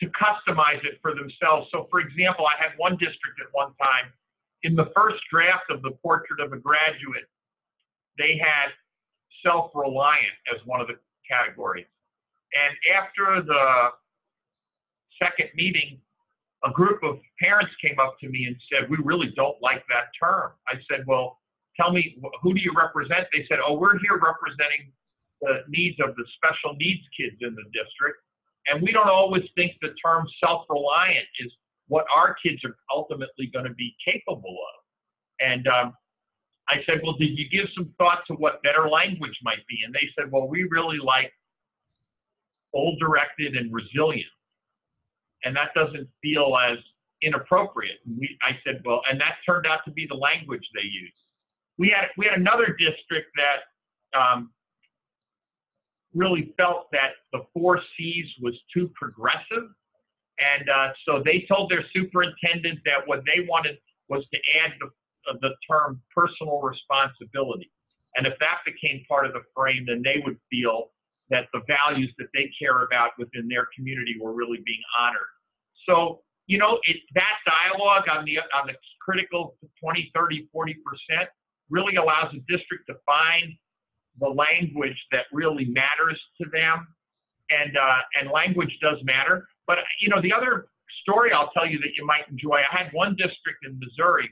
to 0.02 0.10
customize 0.10 0.82
it 0.82 0.98
for 1.00 1.14
themselves. 1.14 1.70
So, 1.70 1.86
for 1.88 2.00
example, 2.00 2.44
I 2.44 2.58
had 2.58 2.74
one 2.76 2.98
district 2.98 3.38
at 3.38 3.46
one 3.52 3.70
time, 3.78 4.10
in 4.64 4.74
the 4.74 4.90
first 4.94 5.22
draft 5.30 5.70
of 5.70 5.80
the 5.82 5.92
portrait 6.02 6.40
of 6.42 6.52
a 6.52 6.58
graduate, 6.58 7.30
they 8.18 8.34
had 8.34 8.74
self 9.46 9.70
reliant 9.74 10.34
as 10.52 10.58
one 10.66 10.80
of 10.80 10.88
the 10.88 10.98
categories. 11.22 11.86
And 12.52 12.74
after 12.98 13.42
the 13.46 13.94
second 15.22 15.50
meeting, 15.54 15.98
a 16.64 16.70
group 16.70 17.02
of 17.02 17.18
parents 17.40 17.72
came 17.80 17.98
up 17.98 18.18
to 18.20 18.28
me 18.28 18.46
and 18.46 18.56
said, 18.70 18.90
We 18.90 18.98
really 19.02 19.32
don't 19.34 19.56
like 19.62 19.86
that 19.88 20.10
term. 20.18 20.52
I 20.66 20.74
said, 20.90 21.06
Well, 21.06 21.38
tell 21.78 21.92
me, 21.92 22.18
who 22.42 22.54
do 22.54 22.60
you 22.60 22.72
represent? 22.76 23.30
They 23.32 23.46
said, 23.48 23.58
Oh, 23.64 23.78
we're 23.78 23.98
here 23.98 24.18
representing 24.18 24.90
the 25.40 25.62
needs 25.68 25.98
of 26.02 26.14
the 26.14 26.24
special 26.38 26.74
needs 26.78 27.02
kids 27.16 27.38
in 27.40 27.54
the 27.54 27.66
district. 27.70 28.18
And 28.66 28.82
we 28.82 28.92
don't 28.92 29.08
always 29.08 29.42
think 29.54 29.72
the 29.80 29.94
term 30.04 30.26
self 30.44 30.66
reliant 30.68 31.26
is 31.40 31.52
what 31.88 32.04
our 32.14 32.36
kids 32.44 32.64
are 32.64 32.76
ultimately 32.94 33.50
going 33.52 33.64
to 33.64 33.74
be 33.74 33.94
capable 34.04 34.56
of. 34.56 34.82
And 35.40 35.66
um, 35.66 35.94
I 36.68 36.76
said, 36.86 37.00
Well, 37.02 37.14
did 37.18 37.36
you 37.38 37.48
give 37.50 37.66
some 37.74 37.92
thought 37.98 38.20
to 38.28 38.34
what 38.34 38.62
better 38.62 38.88
language 38.88 39.36
might 39.42 39.66
be? 39.68 39.80
And 39.84 39.92
they 39.92 40.08
said, 40.16 40.30
Well, 40.30 40.48
we 40.48 40.64
really 40.70 40.98
like 40.98 41.32
goal 42.72 42.96
directed 42.98 43.56
and 43.56 43.72
resilient. 43.72 44.30
And 45.44 45.56
that 45.56 45.74
doesn't 45.74 46.08
feel 46.22 46.56
as 46.56 46.78
inappropriate. 47.20 47.98
And 48.06 48.18
we, 48.18 48.38
I 48.42 48.52
said, 48.64 48.82
Well, 48.84 49.02
and 49.10 49.20
that 49.20 49.36
turned 49.44 49.66
out 49.66 49.80
to 49.84 49.90
be 49.90 50.06
the 50.08 50.16
language 50.16 50.64
they 50.74 50.86
used. 50.86 51.14
We 51.78 51.88
had, 51.88 52.08
we 52.16 52.26
had 52.26 52.38
another 52.38 52.76
district 52.78 53.32
that 53.36 54.18
um, 54.18 54.50
really 56.14 56.52
felt 56.56 56.90
that 56.92 57.20
the 57.32 57.40
four 57.54 57.80
C's 57.96 58.26
was 58.40 58.54
too 58.72 58.90
progressive. 58.94 59.70
And 60.38 60.68
uh, 60.68 60.88
so 61.06 61.22
they 61.24 61.46
told 61.48 61.70
their 61.70 61.84
superintendent 61.94 62.80
that 62.84 63.06
what 63.06 63.22
they 63.24 63.46
wanted 63.48 63.78
was 64.08 64.24
to 64.32 64.38
add 64.64 64.72
the, 64.80 64.86
uh, 65.30 65.36
the 65.40 65.50
term 65.70 66.00
personal 66.14 66.60
responsibility. 66.60 67.70
And 68.16 68.26
if 68.26 68.34
that 68.40 68.60
became 68.66 69.04
part 69.08 69.26
of 69.26 69.32
the 69.32 69.42
frame, 69.56 69.86
then 69.86 70.02
they 70.04 70.20
would 70.24 70.36
feel 70.50 70.90
that 71.30 71.48
the 71.52 71.60
values 71.66 72.12
that 72.18 72.28
they 72.34 72.50
care 72.58 72.84
about 72.84 73.10
within 73.18 73.48
their 73.48 73.66
community 73.74 74.16
were 74.20 74.34
really 74.34 74.60
being 74.66 74.82
honored. 75.00 75.32
So, 75.88 76.20
you 76.46 76.58
know, 76.58 76.78
it, 76.84 76.96
that 77.14 77.40
dialogue 77.46 78.04
on 78.10 78.24
the, 78.24 78.38
on 78.52 78.66
the 78.66 78.74
critical 79.00 79.56
20, 79.80 80.10
30, 80.14 80.48
40% 80.54 80.76
really 81.70 81.96
allows 81.96 82.34
a 82.34 82.40
district 82.52 82.84
to 82.88 82.94
find 83.06 83.54
the 84.20 84.28
language 84.28 84.96
that 85.10 85.24
really 85.32 85.66
matters 85.66 86.20
to 86.40 86.48
them, 86.50 86.86
and 87.50 87.76
uh, 87.76 87.98
and 88.20 88.30
language 88.30 88.76
does 88.80 88.98
matter. 89.04 89.46
But 89.66 89.78
you 90.00 90.08
know, 90.08 90.20
the 90.20 90.32
other 90.32 90.66
story 91.02 91.32
I'll 91.32 91.50
tell 91.50 91.66
you 91.66 91.78
that 91.78 91.96
you 91.96 92.06
might 92.06 92.28
enjoy. 92.28 92.58
I 92.58 92.82
had 92.82 92.92
one 92.92 93.16
district 93.16 93.64
in 93.64 93.78
Missouri. 93.78 94.28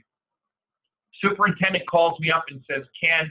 Superintendent 1.21 1.87
calls 1.89 2.19
me 2.19 2.31
up 2.31 2.45
and 2.49 2.61
says, 2.69 2.83
"Ken, 3.01 3.25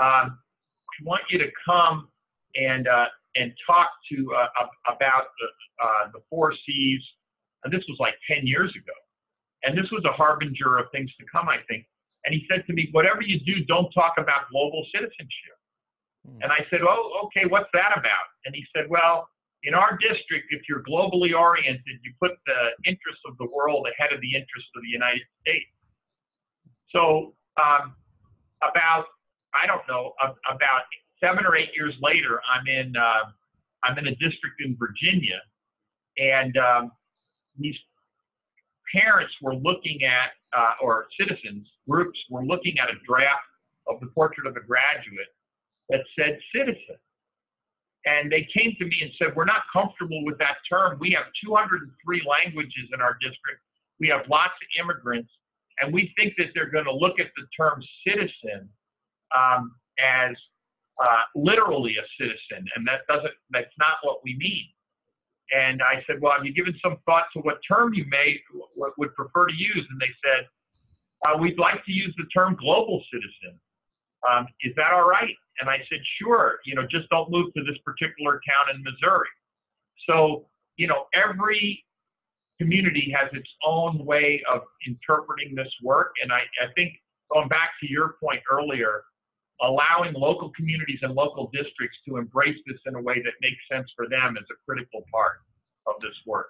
um, 0.00 0.38
I 0.38 1.04
want 1.04 1.22
you 1.30 1.38
to 1.38 1.48
come 1.64 2.08
and 2.54 2.88
uh, 2.88 3.06
and 3.36 3.52
talk 3.66 3.88
to 4.10 4.34
uh, 4.34 4.66
about 4.88 5.24
the 5.38 5.84
uh, 5.84 6.10
the 6.12 6.20
four 6.30 6.54
C's." 6.66 7.02
And 7.64 7.72
this 7.72 7.84
was 7.88 7.96
like 8.00 8.14
10 8.26 8.44
years 8.44 8.70
ago, 8.74 8.96
and 9.62 9.78
this 9.78 9.88
was 9.92 10.02
a 10.04 10.10
harbinger 10.10 10.78
of 10.78 10.86
things 10.90 11.08
to 11.20 11.24
come, 11.30 11.48
I 11.48 11.58
think. 11.68 11.86
And 12.24 12.34
he 12.34 12.44
said 12.50 12.66
to 12.66 12.72
me, 12.72 12.88
"Whatever 12.92 13.22
you 13.22 13.38
do, 13.40 13.64
don't 13.66 13.90
talk 13.92 14.14
about 14.18 14.50
global 14.50 14.84
citizenship." 14.92 15.61
And 16.24 16.52
I 16.52 16.62
said, 16.70 16.80
Oh, 16.82 17.26
okay, 17.26 17.46
what's 17.48 17.68
that 17.72 17.92
about? 17.96 18.26
And 18.46 18.54
he 18.54 18.64
said, 18.74 18.86
Well, 18.88 19.28
In 19.64 19.74
our 19.74 19.98
district, 19.98 20.50
if 20.50 20.62
you're 20.68 20.82
globally 20.82 21.34
oriented, 21.38 21.98
you 22.02 22.12
put 22.20 22.32
the 22.46 22.60
interests 22.86 23.22
of 23.26 23.36
the 23.38 23.46
world 23.46 23.86
ahead 23.90 24.12
of 24.12 24.20
the 24.20 24.34
interests 24.34 24.70
of 24.76 24.82
the 24.82 24.88
United 24.88 25.22
States. 25.42 25.70
So, 26.90 27.34
um, 27.58 27.94
about 28.62 29.06
I 29.54 29.66
don't 29.66 29.82
know 29.88 30.12
about 30.48 30.82
seven 31.20 31.44
or 31.44 31.56
eight 31.56 31.70
years 31.76 31.94
later, 32.00 32.40
I'm 32.46 32.66
in 32.66 32.94
uh, 32.96 33.30
I'm 33.82 33.98
in 33.98 34.06
a 34.06 34.14
district 34.16 34.60
in 34.60 34.76
Virginia, 34.78 35.40
and 36.16 36.56
um, 36.56 36.92
these 37.58 37.76
parents 38.94 39.32
were 39.42 39.54
looking 39.54 40.04
at 40.04 40.30
uh, 40.56 40.74
or 40.82 41.06
citizens 41.18 41.66
groups 41.88 42.18
were 42.30 42.44
looking 42.44 42.78
at 42.78 42.88
a 42.88 42.96
draft 43.06 43.42
of 43.88 43.98
the 44.00 44.06
portrait 44.14 44.46
of 44.46 44.56
a 44.56 44.60
graduate 44.60 45.32
that 45.92 46.00
said 46.18 46.38
citizen. 46.54 46.96
And 48.04 48.32
they 48.32 48.48
came 48.50 48.74
to 48.80 48.84
me 48.84 48.96
and 49.00 49.12
said, 49.18 49.36
We're 49.36 49.46
not 49.46 49.62
comfortable 49.72 50.24
with 50.24 50.38
that 50.38 50.58
term. 50.68 50.98
We 50.98 51.14
have 51.14 51.26
203 51.44 51.86
languages 52.26 52.90
in 52.92 53.00
our 53.00 53.14
district. 53.20 53.62
We 54.00 54.08
have 54.08 54.26
lots 54.28 54.58
of 54.58 54.68
immigrants. 54.82 55.30
And 55.80 55.92
we 55.94 56.12
think 56.16 56.34
that 56.38 56.46
they're 56.54 56.70
going 56.70 56.84
to 56.84 56.94
look 56.94 57.20
at 57.20 57.28
the 57.36 57.46
term 57.56 57.80
citizen 58.06 58.68
um, 59.36 59.72
as 59.98 60.34
uh, 61.00 61.22
literally 61.34 61.94
a 61.96 62.06
citizen. 62.18 62.66
And 62.74 62.86
that 62.86 63.06
doesn't, 63.08 63.32
that's 63.50 63.72
not 63.78 64.02
what 64.02 64.18
we 64.24 64.36
mean. 64.36 64.66
And 65.54 65.80
I 65.82 66.02
said, 66.06 66.20
Well, 66.20 66.32
have 66.36 66.44
you 66.44 66.52
given 66.52 66.74
some 66.82 66.96
thought 67.06 67.26
to 67.36 67.40
what 67.42 67.58
term 67.70 67.94
you 67.94 68.04
may 68.10 68.40
would 68.98 69.14
prefer 69.14 69.46
to 69.46 69.54
use? 69.54 69.86
And 69.90 70.00
they 70.00 70.12
said, 70.24 70.48
uh, 71.28 71.38
We'd 71.38 71.58
like 71.58 71.84
to 71.84 71.92
use 71.92 72.14
the 72.18 72.26
term 72.34 72.56
global 72.58 73.02
citizen. 73.12 73.60
Um, 74.28 74.46
is 74.62 74.72
that 74.76 74.92
all 74.92 75.08
right? 75.08 75.34
And 75.60 75.68
I 75.68 75.78
said, 75.90 76.00
sure, 76.20 76.58
you 76.64 76.74
know, 76.74 76.82
just 76.90 77.08
don't 77.10 77.30
move 77.30 77.52
to 77.54 77.62
this 77.64 77.76
particular 77.84 78.40
town 78.48 78.74
in 78.74 78.82
Missouri. 78.82 79.28
So, 80.08 80.46
you 80.76 80.86
know, 80.86 81.06
every 81.14 81.84
community 82.60 83.12
has 83.16 83.28
its 83.32 83.48
own 83.64 84.04
way 84.04 84.42
of 84.52 84.62
interpreting 84.86 85.54
this 85.54 85.68
work. 85.82 86.12
And 86.22 86.32
I, 86.32 86.40
I 86.62 86.72
think 86.74 86.94
going 87.32 87.48
back 87.48 87.70
to 87.80 87.90
your 87.90 88.16
point 88.22 88.40
earlier, 88.50 89.02
allowing 89.60 90.14
local 90.14 90.50
communities 90.50 90.98
and 91.02 91.14
local 91.14 91.50
districts 91.52 91.98
to 92.08 92.16
embrace 92.16 92.58
this 92.66 92.78
in 92.86 92.94
a 92.94 93.00
way 93.00 93.22
that 93.22 93.32
makes 93.40 93.60
sense 93.70 93.88
for 93.94 94.08
them 94.08 94.36
is 94.36 94.46
a 94.50 94.58
critical 94.66 95.04
part 95.12 95.38
of 95.86 95.94
this 96.00 96.14
work. 96.26 96.48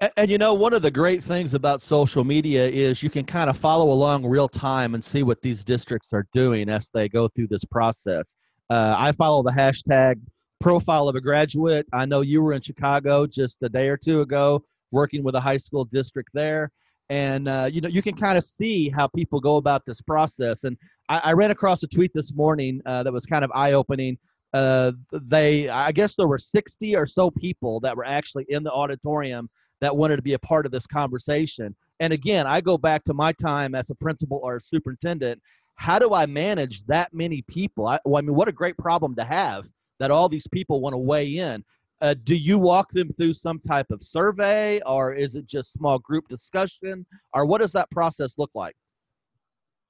And, 0.00 0.12
and, 0.16 0.30
you 0.30 0.38
know, 0.38 0.52
one 0.52 0.74
of 0.74 0.82
the 0.82 0.90
great 0.90 1.22
things 1.22 1.54
about 1.54 1.80
social 1.80 2.22
media 2.22 2.68
is 2.68 3.02
you 3.02 3.10
can 3.10 3.24
kind 3.24 3.48
of 3.48 3.56
follow 3.56 3.90
along 3.90 4.26
real 4.26 4.48
time 4.48 4.94
and 4.94 5.02
see 5.02 5.22
what 5.22 5.40
these 5.40 5.64
districts 5.64 6.12
are 6.12 6.26
doing 6.32 6.68
as 6.68 6.90
they 6.92 7.08
go 7.08 7.28
through 7.28 7.48
this 7.48 7.64
process. 7.64 8.34
Uh, 8.68 8.94
I 8.98 9.12
follow 9.12 9.42
the 9.42 9.52
hashtag 9.52 10.20
profile 10.60 11.08
of 11.08 11.16
a 11.16 11.20
graduate. 11.20 11.86
I 11.92 12.04
know 12.04 12.20
you 12.20 12.42
were 12.42 12.52
in 12.52 12.60
Chicago 12.60 13.26
just 13.26 13.62
a 13.62 13.68
day 13.68 13.88
or 13.88 13.96
two 13.96 14.20
ago 14.20 14.62
working 14.90 15.22
with 15.22 15.34
a 15.34 15.40
high 15.40 15.56
school 15.56 15.84
district 15.84 16.30
there. 16.34 16.70
And, 17.08 17.48
uh, 17.48 17.70
you 17.72 17.80
know, 17.80 17.88
you 17.88 18.02
can 18.02 18.16
kind 18.16 18.36
of 18.36 18.44
see 18.44 18.90
how 18.90 19.06
people 19.06 19.40
go 19.40 19.56
about 19.56 19.86
this 19.86 20.00
process. 20.02 20.64
And 20.64 20.76
I, 21.08 21.20
I 21.24 21.32
ran 21.32 21.50
across 21.50 21.82
a 21.82 21.86
tweet 21.86 22.12
this 22.14 22.34
morning 22.34 22.82
uh, 22.84 23.02
that 23.04 23.12
was 23.12 23.26
kind 23.26 23.44
of 23.44 23.52
eye 23.54 23.72
opening. 23.72 24.18
Uh, 24.52 24.92
they, 25.12 25.68
I 25.68 25.92
guess 25.92 26.16
there 26.16 26.26
were 26.26 26.38
60 26.38 26.96
or 26.96 27.06
so 27.06 27.30
people 27.30 27.80
that 27.80 27.96
were 27.96 28.04
actually 28.04 28.46
in 28.48 28.62
the 28.62 28.72
auditorium 28.72 29.48
that 29.80 29.96
wanted 29.96 30.16
to 30.16 30.22
be 30.22 30.34
a 30.34 30.38
part 30.38 30.66
of 30.66 30.72
this 30.72 30.86
conversation. 30.86 31.74
And 32.00 32.12
again, 32.12 32.46
I 32.46 32.60
go 32.60 32.76
back 32.76 33.04
to 33.04 33.14
my 33.14 33.32
time 33.32 33.74
as 33.74 33.90
a 33.90 33.94
principal 33.94 34.40
or 34.42 34.56
a 34.56 34.60
superintendent. 34.60 35.40
How 35.76 35.98
do 35.98 36.14
I 36.14 36.26
manage 36.26 36.84
that 36.84 37.12
many 37.12 37.42
people? 37.42 37.86
I, 37.86 37.98
well, 38.04 38.18
I 38.18 38.22
mean, 38.22 38.34
what 38.34 38.48
a 38.48 38.52
great 38.52 38.76
problem 38.78 39.14
to 39.16 39.24
have 39.24 39.66
that 39.98 40.10
all 40.10 40.28
these 40.28 40.46
people 40.46 40.80
want 40.80 40.94
to 40.94 40.98
weigh 40.98 41.38
in. 41.38 41.64
Uh, 42.02 42.14
do 42.24 42.36
you 42.36 42.58
walk 42.58 42.90
them 42.90 43.10
through 43.14 43.32
some 43.32 43.58
type 43.60 43.90
of 43.90 44.02
survey, 44.02 44.80
or 44.84 45.14
is 45.14 45.34
it 45.34 45.46
just 45.46 45.72
small 45.72 45.98
group 45.98 46.28
discussion, 46.28 47.06
or 47.32 47.46
what 47.46 47.62
does 47.62 47.72
that 47.72 47.90
process 47.90 48.36
look 48.36 48.50
like? 48.54 48.76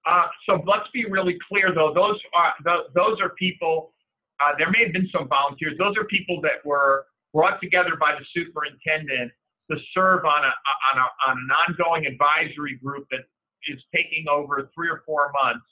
Uh, 0.08 0.26
so 0.48 0.62
let's 0.66 0.88
be 0.94 1.04
really 1.06 1.36
clear, 1.48 1.74
though. 1.74 1.92
Those 1.92 2.20
are 2.32 2.52
those 2.94 3.20
are 3.20 3.30
people. 3.30 3.92
Uh, 4.38 4.52
there 4.56 4.70
may 4.70 4.84
have 4.84 4.92
been 4.92 5.08
some 5.10 5.26
volunteers. 5.26 5.76
Those 5.78 5.96
are 5.96 6.04
people 6.04 6.40
that 6.42 6.64
were 6.64 7.06
brought 7.34 7.60
together 7.60 7.96
by 7.98 8.14
the 8.16 8.24
superintendent 8.32 9.32
to 9.70 9.76
serve 9.94 10.24
on 10.24 10.44
a 10.44 10.52
on 10.92 10.98
a 10.98 11.30
on 11.30 11.36
an 11.38 11.50
ongoing 11.68 12.06
advisory 12.06 12.76
group 12.82 13.06
that 13.10 13.20
is 13.68 13.82
taking 13.94 14.26
over 14.28 14.70
three 14.74 14.88
or 14.88 15.02
four 15.06 15.32
months. 15.42 15.64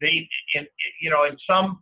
They, 0.00 0.28
in, 0.54 0.66
you 1.00 1.10
know, 1.10 1.24
some 1.48 1.80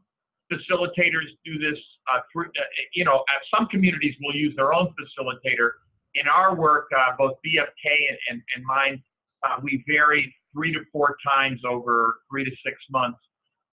facilitators 0.52 1.26
do 1.44 1.58
this 1.58 1.78
uh, 2.12 2.20
through, 2.32 2.46
uh, 2.46 2.62
you 2.94 3.04
know, 3.04 3.24
some 3.54 3.66
communities 3.68 4.14
will 4.20 4.34
use 4.34 4.54
their 4.56 4.72
own 4.72 4.94
facilitator. 4.94 5.70
In 6.14 6.28
our 6.28 6.54
work, 6.54 6.88
uh, 6.96 7.16
both 7.18 7.32
BFK 7.44 7.90
and, 8.08 8.18
and, 8.30 8.42
and 8.54 8.64
mine, 8.64 9.02
uh, 9.42 9.56
we 9.62 9.82
vary 9.88 10.32
three 10.52 10.72
to 10.72 10.80
four 10.92 11.16
times 11.26 11.60
over 11.68 12.20
three 12.30 12.44
to 12.44 12.50
six 12.64 12.76
months. 12.90 13.18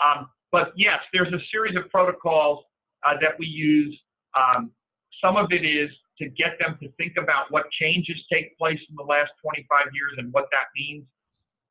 Um, 0.04 0.27
but 0.51 0.73
yes, 0.75 0.99
there's 1.13 1.32
a 1.32 1.39
series 1.51 1.75
of 1.75 1.89
protocols 1.89 2.65
uh, 3.06 3.13
that 3.21 3.38
we 3.38 3.45
use. 3.45 3.97
Um, 4.36 4.71
some 5.23 5.38
of 5.38 5.51
it 5.51 5.63
is 5.63 5.89
to 6.22 6.30
get 6.30 6.58
them 6.60 6.78
to 6.82 6.88
think 6.98 7.14
about 7.18 7.50
what 7.50 7.66
changes 7.72 8.16
take 8.32 8.58
place 8.58 8.80
in 8.90 8.96
the 8.96 9.04
last 9.04 9.32
25 9.42 9.66
years 9.94 10.14
and 10.18 10.32
what 10.32 10.46
that 10.52 10.70
means. 10.76 11.04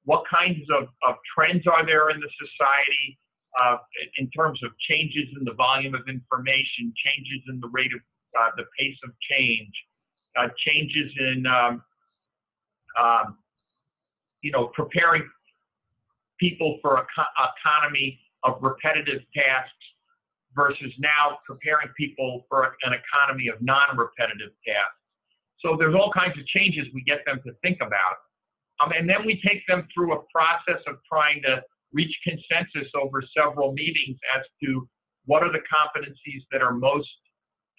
What 0.05 0.25
kinds 0.29 0.67
of, 0.75 0.89
of 1.07 1.15
trends 1.35 1.67
are 1.67 1.87
there 1.87 2.11
in 2.11 2.19
the 2.19 2.31
society 2.35 3.19
uh, 3.63 3.77
in 4.19 4.31
terms 4.31 4.61
of 4.63 4.71
changes 4.89 5.29
in 5.39 5.45
the 5.45 5.55
volume 5.55 5.95
of 5.95 6.03
information, 6.09 6.93
changes 6.99 7.43
in 7.49 7.61
the 7.61 7.69
rate 7.69 7.93
of 7.95 8.01
uh, 8.39 8.51
the 8.57 8.65
pace 8.79 8.97
of 9.05 9.11
change, 9.31 9.73
uh, 10.39 10.49
changes 10.67 11.11
in, 11.19 11.45
um, 11.47 11.83
um, 12.99 13.39
you 14.43 14.51
know, 14.53 14.71
preparing 14.75 15.23
people 16.39 16.79
for 16.81 16.97
a 16.97 17.07
co- 17.15 17.35
economy 17.59 18.19
of 18.45 18.57
repetitive 18.63 19.21
tasks 19.35 19.85
versus 20.61 20.93
now 20.99 21.39
preparing 21.47 21.89
people 21.97 22.45
for 22.49 22.77
an 22.83 22.93
economy 22.93 23.49
of 23.49 23.57
non-repetitive 23.63 24.53
tasks. 24.67 25.01
So 25.63 25.77
there's 25.79 25.95
all 25.95 26.13
kinds 26.13 26.37
of 26.39 26.45
changes 26.47 26.85
we 26.93 27.03
get 27.03 27.21
them 27.25 27.41
to 27.47 27.53
think 27.63 27.79
about. 27.81 28.17
Um, 28.81 28.93
and 28.93 29.09
then 29.09 29.25
we 29.25 29.41
take 29.47 29.67
them 29.67 29.87
through 29.93 30.15
a 30.15 30.21
process 30.33 30.83
of 30.87 30.97
trying 31.09 31.41
to 31.43 31.63
reach 31.93 32.15
consensus 32.25 32.89
over 32.95 33.23
several 33.37 33.73
meetings 33.73 34.17
as 34.37 34.45
to 34.63 34.89
what 35.27 35.43
are 35.43 35.53
the 35.53 35.65
competencies 35.77 36.43
that 36.53 36.63
are 36.63 36.73
most, 36.73 37.09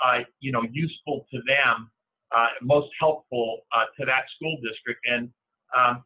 uh, 0.05 0.19
you 0.39 0.51
know, 0.51 0.63
useful 0.71 1.25
to 1.31 1.39
them, 1.47 1.89
uh, 2.35 2.47
most 2.61 2.89
helpful 2.99 3.61
uh, 3.75 3.85
to 3.99 4.05
that 4.05 4.23
school 4.35 4.57
district. 4.67 5.01
And 5.05 5.29
um, 5.77 6.03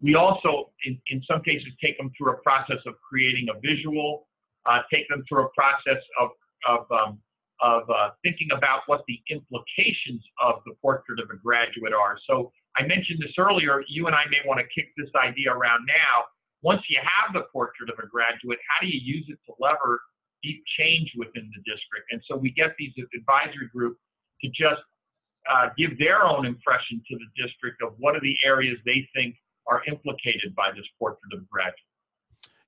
we 0.00 0.14
also, 0.16 0.70
in, 0.84 1.00
in 1.08 1.22
some 1.30 1.42
cases, 1.42 1.68
take 1.82 1.96
them 1.98 2.10
through 2.18 2.32
a 2.32 2.38
process 2.38 2.82
of 2.86 2.94
creating 3.08 3.46
a 3.54 3.60
visual 3.60 4.26
uh, 4.66 4.80
take 4.92 5.08
them 5.08 5.24
through 5.28 5.46
a 5.46 5.50
process 5.56 6.02
of, 6.20 6.30
of, 6.68 6.86
um, 6.90 7.18
of 7.60 7.88
uh, 7.90 8.10
thinking 8.22 8.48
about 8.56 8.82
what 8.86 9.02
the 9.08 9.18
implications 9.30 10.22
of 10.42 10.62
the 10.66 10.74
portrait 10.80 11.18
of 11.20 11.30
a 11.30 11.38
graduate 11.38 11.92
are. 11.92 12.18
So 12.28 12.52
I 12.76 12.86
mentioned 12.86 13.20
this 13.20 13.34
earlier, 13.38 13.82
you 13.88 14.06
and 14.06 14.16
I 14.16 14.24
may 14.30 14.40
want 14.46 14.60
to 14.60 14.66
kick 14.74 14.90
this 14.96 15.10
idea 15.14 15.52
around 15.52 15.86
now. 15.86 16.30
Once 16.62 16.82
you 16.88 16.98
have 17.02 17.34
the 17.34 17.42
portrait 17.52 17.90
of 17.90 17.98
a 17.98 18.06
graduate, 18.06 18.58
how 18.70 18.86
do 18.86 18.88
you 18.88 19.00
use 19.02 19.26
it 19.28 19.38
to 19.46 19.52
lever 19.58 20.00
deep 20.42 20.62
change 20.78 21.10
within 21.18 21.50
the 21.50 21.60
district? 21.66 22.06
And 22.10 22.22
so 22.28 22.36
we 22.36 22.50
get 22.52 22.74
these 22.78 22.94
advisory 22.98 23.68
group 23.74 23.98
to 24.42 24.48
just 24.48 24.82
uh, 25.50 25.70
give 25.76 25.98
their 25.98 26.24
own 26.24 26.46
impression 26.46 27.02
to 27.10 27.14
the 27.18 27.28
district 27.34 27.82
of 27.82 27.94
what 27.98 28.14
are 28.14 28.20
the 28.20 28.36
areas 28.44 28.78
they 28.86 29.08
think 29.14 29.34
are 29.66 29.82
implicated 29.86 30.54
by 30.54 30.70
this 30.74 30.86
portrait 30.98 31.32
of 31.34 31.42
a 31.42 31.46
graduate. 31.50 31.91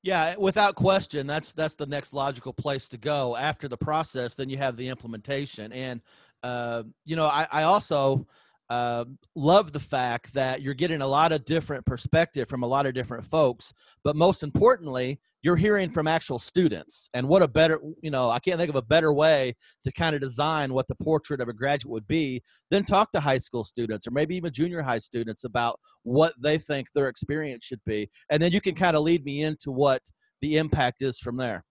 Yeah, 0.05 0.37
without 0.37 0.75
question, 0.75 1.27
that's 1.27 1.55
that's 1.55 1.77
the 1.77 1.87
next 1.87 2.13
logical 2.13 2.53
place 2.53 2.91
to 2.91 2.99
go 2.99 3.37
after 3.37 3.69
the 3.69 3.79
process. 3.79 4.35
Then 4.35 4.51
you 4.51 4.59
have 4.59 4.77
the 4.77 4.89
implementation, 4.89 5.73
and 5.73 6.03
uh, 6.43 6.83
you 7.07 7.17
know, 7.17 7.25
I, 7.25 7.49
I 7.51 7.63
also 7.63 8.27
uh, 8.69 9.07
love 9.35 9.73
the 9.73 9.81
fact 9.81 10.35
that 10.35 10.61
you're 10.61 10.75
getting 10.75 11.01
a 11.01 11.07
lot 11.07 11.33
of 11.33 11.47
different 11.47 11.87
perspective 11.87 12.51
from 12.51 12.63
a 12.63 12.67
lot 12.67 12.85
of 12.85 12.93
different 12.93 13.25
folks. 13.25 13.73
But 14.05 14.15
most 14.15 14.43
importantly, 14.43 15.21
you're 15.45 15.57
hearing 15.57 15.91
from 15.91 16.09
actual 16.09 16.39
students 16.39 17.11
and 17.13 17.29
what 17.29 17.43
a 17.43 17.47
better 17.47 17.79
you 18.03 18.11
know 18.11 18.31
i 18.31 18.39
can't 18.39 18.59
think 18.59 18.71
of 18.71 18.77
a 18.77 18.83
better 18.83 19.13
way 19.13 19.55
to 19.85 19.93
kind 19.93 20.17
of 20.17 20.21
design 20.21 20.73
what 20.73 20.89
the 20.89 20.95
portrait 20.97 21.41
of 21.41 21.49
a 21.49 21.53
graduate 21.53 21.93
would 21.93 22.07
be 22.09 22.43
than 22.71 22.83
talk 22.85 23.13
to 23.13 23.21
high 23.21 23.39
school 23.39 23.63
students 23.63 24.09
or 24.09 24.11
maybe 24.11 24.35
even 24.35 24.53
junior 24.53 24.83
high 24.83 24.99
students 24.99 25.45
about 25.45 25.79
what 26.03 26.33
they 26.43 26.59
think 26.59 26.89
their 26.95 27.09
experience 27.09 27.65
should 27.65 27.81
be 27.87 28.09
and 28.31 28.43
then 28.43 28.51
you 28.51 28.61
can 28.61 28.75
kind 28.75 28.97
of 28.97 29.03
lead 29.03 29.25
me 29.25 29.43
into 29.43 29.71
what 29.71 30.03
the 30.41 30.57
impact 30.57 31.01
is 31.01 31.19
from 31.19 31.37
there. 31.37 31.65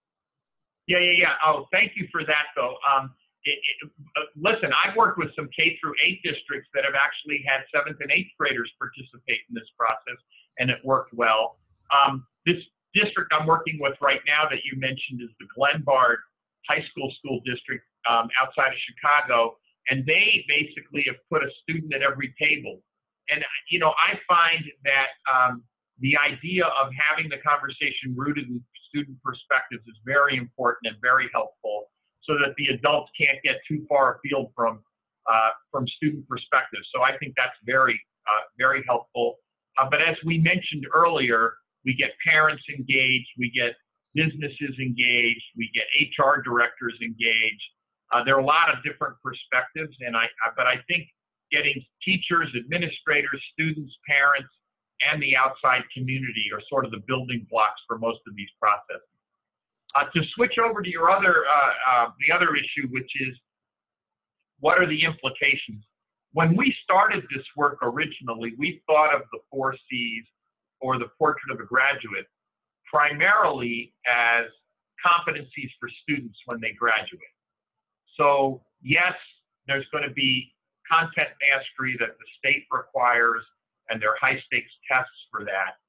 Yeah 0.88 1.00
yeah 1.00 1.18
yeah. 1.18 1.34
Oh 1.46 1.66
thank 1.72 1.94
you 1.96 2.08
for 2.12 2.24
that 2.24 2.54
though. 2.56 2.76
Um, 2.86 3.12
it, 3.44 3.60
it, 3.60 3.92
uh, 4.16 4.22
listen 4.40 4.72
i've 4.72 4.96
worked 4.96 5.18
with 5.18 5.28
some 5.36 5.50
k 5.52 5.76
through 5.82 5.92
8 6.00 6.24
districts 6.24 6.70
that 6.74 6.86
have 6.86 6.96
actually 6.96 7.44
had 7.44 7.68
seventh 7.76 8.00
and 8.00 8.10
eighth 8.10 8.32
graders 8.40 8.72
participate 8.80 9.44
in 9.50 9.54
this 9.54 9.68
process 9.78 10.16
and 10.60 10.70
it 10.70 10.78
worked 10.84 11.14
well. 11.14 11.58
Um, 11.92 12.26
this 12.46 12.58
district 12.94 13.34
I'm 13.34 13.48
working 13.48 13.78
with 13.80 13.94
right 14.02 14.22
now 14.28 14.48
that 14.50 14.60
you 14.64 14.80
mentioned 14.80 15.22
is 15.22 15.30
the 15.40 15.48
Glenbard 15.58 16.18
High 16.70 16.84
School 16.92 17.12
School 17.20 17.42
District 17.46 17.84
um, 18.10 18.28
outside 18.42 18.72
of 18.72 18.80
Chicago. 18.80 19.58
and 19.90 20.06
they 20.06 20.46
basically 20.48 21.04
have 21.08 21.18
put 21.30 21.44
a 21.44 21.52
student 21.64 21.94
at 21.94 22.02
every 22.02 22.34
table. 22.40 22.80
And 23.30 23.44
you 23.70 23.80
know, 23.80 23.94
I 24.00 24.20
find 24.28 24.64
that 24.84 25.12
um, 25.28 25.64
the 26.00 26.16
idea 26.18 26.66
of 26.66 26.92
having 26.96 27.30
the 27.30 27.38
conversation 27.40 28.16
rooted 28.16 28.48
in 28.48 28.64
student 28.90 29.18
perspectives 29.24 29.84
is 29.88 29.98
very 30.06 30.38
important 30.38 30.92
and 30.92 30.98
very 31.02 31.30
helpful, 31.34 31.90
so 32.24 32.34
that 32.36 32.54
the 32.58 32.68
adults 32.76 33.12
can't 33.20 33.40
get 33.44 33.60
too 33.68 33.86
far 33.88 34.20
afield 34.20 34.52
from 34.56 34.84
uh, 35.28 35.52
from 35.72 35.88
student 35.88 36.28
perspectives. 36.28 36.88
So 36.94 37.02
I 37.02 37.18
think 37.18 37.34
that's 37.38 37.56
very 37.66 38.00
uh, 38.28 38.44
very 38.58 38.84
helpful. 38.88 39.40
Uh, 39.78 39.88
but 39.90 40.02
as 40.02 40.16
we 40.26 40.38
mentioned 40.38 40.86
earlier, 40.94 41.56
we 41.86 41.94
get 41.94 42.12
parents 42.26 42.64
engaged, 42.70 43.28
we 43.38 43.52
get 43.52 43.76
businesses 44.16 44.76
engaged, 44.80 45.44
we 45.58 45.70
get 45.74 45.86
HR 46.00 46.42
directors 46.42 46.98
engaged. 47.02 47.64
Uh, 48.14 48.24
there 48.24 48.36
are 48.36 48.42
a 48.42 48.46
lot 48.46 48.70
of 48.70 48.84
different 48.84 49.16
perspectives, 49.24 49.96
and 50.02 50.16
I, 50.16 50.26
I, 50.46 50.54
but 50.56 50.68
I 50.68 50.78
think 50.88 51.08
getting 51.52 51.84
teachers, 52.04 52.50
administrators, 52.56 53.42
students, 53.54 53.94
parents, 54.08 54.50
and 55.12 55.22
the 55.22 55.36
outside 55.36 55.82
community 55.96 56.50
are 56.54 56.62
sort 56.70 56.86
of 56.86 56.92
the 56.92 57.02
building 57.08 57.46
blocks 57.50 57.82
for 57.88 57.98
most 57.98 58.20
of 58.28 58.36
these 58.36 58.50
processes. 58.60 59.10
Uh, 59.96 60.06
to 60.14 60.22
switch 60.34 60.56
over 60.58 60.82
to 60.82 60.90
your 60.90 61.12
other, 61.12 61.46
uh, 61.46 62.06
uh 62.06 62.10
the 62.26 62.34
other 62.34 62.56
issue, 62.56 62.88
which 62.90 63.10
is 63.22 63.36
what 64.60 64.80
are 64.80 64.88
the 64.88 65.04
implications? 65.04 65.84
When 66.34 66.56
we 66.56 66.74
started 66.84 67.24
this 67.36 67.46
work 67.56 67.78
originally, 67.84 68.54
we 68.58 68.82
thought 68.88 69.14
of 69.14 69.22
the 69.32 69.40
four 69.52 69.76
C's 69.90 70.26
or 70.84 71.00
the 71.00 71.08
portrait 71.18 71.52
of 71.52 71.60
a 71.60 71.66
graduate 71.66 72.28
primarily 72.92 73.94
as 74.06 74.46
competencies 75.00 75.72
for 75.80 75.90
students 76.04 76.38
when 76.46 76.60
they 76.62 76.74
graduate. 76.78 77.34
So, 78.18 78.62
yes, 78.84 79.16
there's 79.66 79.88
going 79.92 80.04
to 80.08 80.14
be 80.14 80.54
content 80.92 81.30
mastery 81.42 81.96
that 82.00 82.20
the 82.20 82.28
state 82.38 82.66
requires, 82.70 83.42
and 83.90 84.02
there 84.02 84.12
are 84.12 84.20
high 84.22 84.40
stakes 84.46 84.72
tests 84.92 85.18
for 85.32 85.44
that. 85.46 85.80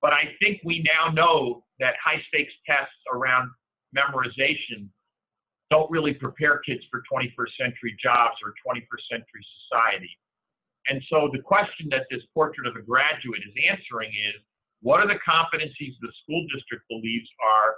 But 0.00 0.12
I 0.12 0.32
think 0.40 0.60
we 0.64 0.86
now 0.86 1.12
know 1.12 1.64
that 1.80 1.94
high 2.02 2.22
stakes 2.28 2.52
tests 2.64 2.94
around 3.12 3.50
memorization 3.94 4.88
don't 5.70 5.90
really 5.90 6.14
prepare 6.14 6.60
kids 6.64 6.82
for 6.90 7.02
21st 7.12 7.52
century 7.58 7.96
jobs 8.00 8.36
or 8.44 8.54
21st 8.62 9.04
century 9.10 9.44
society. 9.66 10.16
And 10.88 11.02
so 11.10 11.28
the 11.32 11.42
question 11.42 11.88
that 11.90 12.06
this 12.10 12.22
portrait 12.32 12.66
of 12.66 12.76
a 12.76 12.82
graduate 12.82 13.42
is 13.42 13.54
answering 13.68 14.10
is 14.10 14.40
what 14.82 15.00
are 15.00 15.08
the 15.08 15.18
competencies 15.26 15.98
the 16.00 16.12
school 16.22 16.46
district 16.54 16.84
believes 16.88 17.28
are 17.42 17.74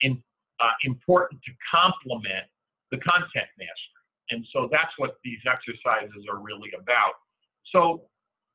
in, 0.00 0.22
uh, 0.60 0.72
important 0.84 1.42
to 1.42 1.52
complement 1.70 2.46
the 2.90 2.98
content 2.98 3.50
mastery? 3.58 4.04
And 4.30 4.46
so 4.52 4.68
that's 4.70 4.92
what 4.96 5.16
these 5.24 5.40
exercises 5.44 6.24
are 6.30 6.38
really 6.40 6.70
about. 6.78 7.16
So 7.72 8.08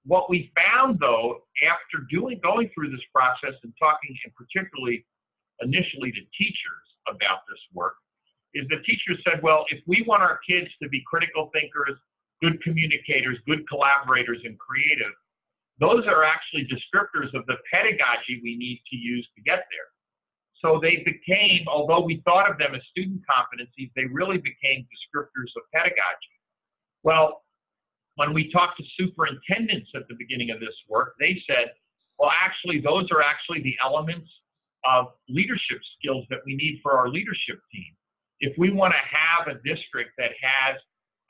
what 0.05 0.29
we 0.29 0.51
found 0.55 0.99
though, 0.99 1.45
after 1.61 2.05
doing 2.09 2.39
going 2.43 2.69
through 2.73 2.91
this 2.91 3.05
process 3.13 3.57
and 3.63 3.73
talking 3.79 4.15
and 4.25 4.33
particularly 4.33 5.05
initially 5.61 6.11
to 6.11 6.21
teachers 6.37 6.85
about 7.07 7.45
this 7.49 7.61
work, 7.73 7.95
is 8.53 8.67
the 8.69 8.77
teachers 8.85 9.17
said, 9.25 9.41
well, 9.41 9.65
if 9.69 9.81
we 9.87 10.03
want 10.07 10.21
our 10.21 10.39
kids 10.47 10.69
to 10.81 10.89
be 10.89 11.01
critical 11.07 11.49
thinkers, 11.53 11.97
good 12.43 12.61
communicators, 12.61 13.39
good 13.47 13.63
collaborators, 13.69 14.43
and 14.43 14.59
creative, 14.59 15.15
those 15.79 16.03
are 16.05 16.27
actually 16.27 16.67
descriptors 16.67 17.31
of 17.33 17.45
the 17.47 17.55
pedagogy 17.71 18.43
we 18.43 18.57
need 18.59 18.83
to 18.91 18.97
use 18.97 19.25
to 19.35 19.41
get 19.41 19.63
there. 19.71 19.89
So 20.59 20.79
they 20.79 21.03
became, 21.03 21.65
although 21.67 22.03
we 22.03 22.21
thought 22.25 22.51
of 22.51 22.57
them 22.57 22.75
as 22.75 22.81
student 22.91 23.21
competencies, 23.23 23.91
they 23.95 24.05
really 24.11 24.37
became 24.37 24.85
descriptors 24.91 25.51
of 25.55 25.63
pedagogy. 25.73 26.35
Well, 27.03 27.43
when 28.15 28.33
we 28.33 28.51
talked 28.51 28.77
to 28.77 28.83
superintendents 28.99 29.89
at 29.95 30.07
the 30.07 30.15
beginning 30.15 30.51
of 30.51 30.59
this 30.59 30.75
work, 30.87 31.15
they 31.19 31.41
said, 31.47 31.71
well, 32.19 32.31
actually, 32.31 32.79
those 32.79 33.09
are 33.11 33.23
actually 33.23 33.63
the 33.63 33.75
elements 33.83 34.29
of 34.85 35.07
leadership 35.27 35.79
skills 35.97 36.25
that 36.29 36.39
we 36.45 36.55
need 36.55 36.79
for 36.83 36.93
our 36.93 37.09
leadership 37.09 37.59
team. 37.71 37.91
If 38.39 38.53
we 38.57 38.69
want 38.69 38.93
to 38.93 38.99
have 38.99 39.47
a 39.47 39.59
district 39.63 40.11
that 40.17 40.31
has 40.39 40.77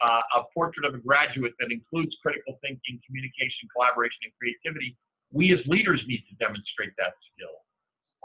uh, 0.04 0.22
a 0.38 0.42
portrait 0.54 0.86
of 0.86 0.94
a 0.94 1.02
graduate 1.02 1.54
that 1.60 1.72
includes 1.72 2.12
critical 2.22 2.60
thinking, 2.62 3.00
communication, 3.08 3.72
collaboration, 3.72 4.20
and 4.28 4.34
creativity, 4.36 4.98
we 5.32 5.54
as 5.54 5.60
leaders 5.66 6.02
need 6.08 6.24
to 6.28 6.36
demonstrate 6.44 6.92
that 7.00 7.16
skill. 7.32 7.56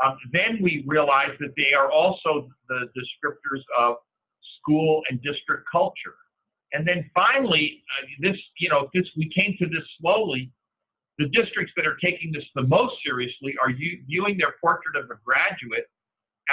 Um, 0.05 0.19
then 0.33 0.59
we 0.63 0.85
realize 0.87 1.35
that 1.41 1.55
they 1.57 1.73
are 1.75 1.91
also 1.91 2.49
the 2.69 2.91
descriptors 2.95 3.63
of 3.79 3.97
school 4.59 5.03
and 5.09 5.23
district 5.23 5.65
culture. 5.71 6.19
And 6.73 6.87
then 6.87 7.09
finally, 7.15 7.83
uh, 7.97 8.07
this, 8.21 8.37
you 8.59 8.69
know, 8.69 8.89
this 8.93 9.05
we 9.17 9.31
came 9.35 9.57
to 9.59 9.67
this 9.67 9.87
slowly. 10.01 10.51
The 11.19 11.27
districts 11.31 11.73
that 11.77 11.87
are 11.87 11.97
taking 11.97 12.31
this 12.31 12.45
the 12.55 12.63
most 12.63 12.95
seriously 13.05 13.55
are 13.61 13.73
viewing 13.73 14.39
their 14.39 14.55
portrait 14.61 14.95
of 14.95 15.11
a 15.11 15.19
graduate 15.25 15.87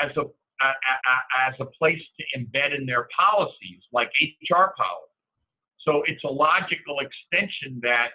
as 0.01 0.09
a, 0.17 0.21
a, 0.21 0.69
a 0.69 1.15
as 1.49 1.53
a 1.59 1.65
place 1.77 2.01
to 2.17 2.39
embed 2.39 2.75
in 2.75 2.85
their 2.87 3.07
policies, 3.17 3.83
like 3.91 4.09
HR 4.49 4.73
policies. 4.73 5.14
So 5.87 6.03
it's 6.07 6.23
a 6.23 6.31
logical 6.31 6.97
extension 6.99 7.79
that 7.83 8.09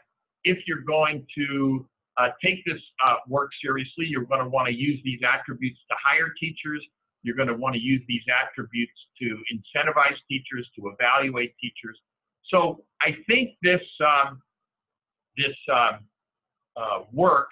if 0.44 0.58
you're 0.66 0.82
going 0.82 1.26
to 1.38 1.86
uh, 2.18 2.28
take 2.44 2.64
this 2.66 2.80
uh, 3.06 3.16
work 3.28 3.50
seriously, 3.62 4.06
you're 4.06 4.24
going 4.24 4.42
to 4.42 4.48
want 4.48 4.68
to 4.68 4.74
use 4.74 5.00
these 5.04 5.20
attributes 5.22 5.78
to 5.88 5.96
hire 6.02 6.32
teachers. 6.38 6.84
You're 7.22 7.36
going 7.36 7.48
to 7.48 7.54
want 7.54 7.74
to 7.74 7.80
use 7.80 8.02
these 8.08 8.22
attributes 8.28 8.98
to 9.20 9.38
incentivize 9.52 10.16
teachers, 10.28 10.68
to 10.78 10.88
evaluate 10.88 11.54
teachers. 11.60 11.98
So 12.48 12.84
I 13.00 13.16
think 13.28 13.50
this 13.62 13.82
um, 14.04 14.42
this 15.36 15.54
um, 15.72 16.00
uh, 16.76 17.04
work, 17.12 17.48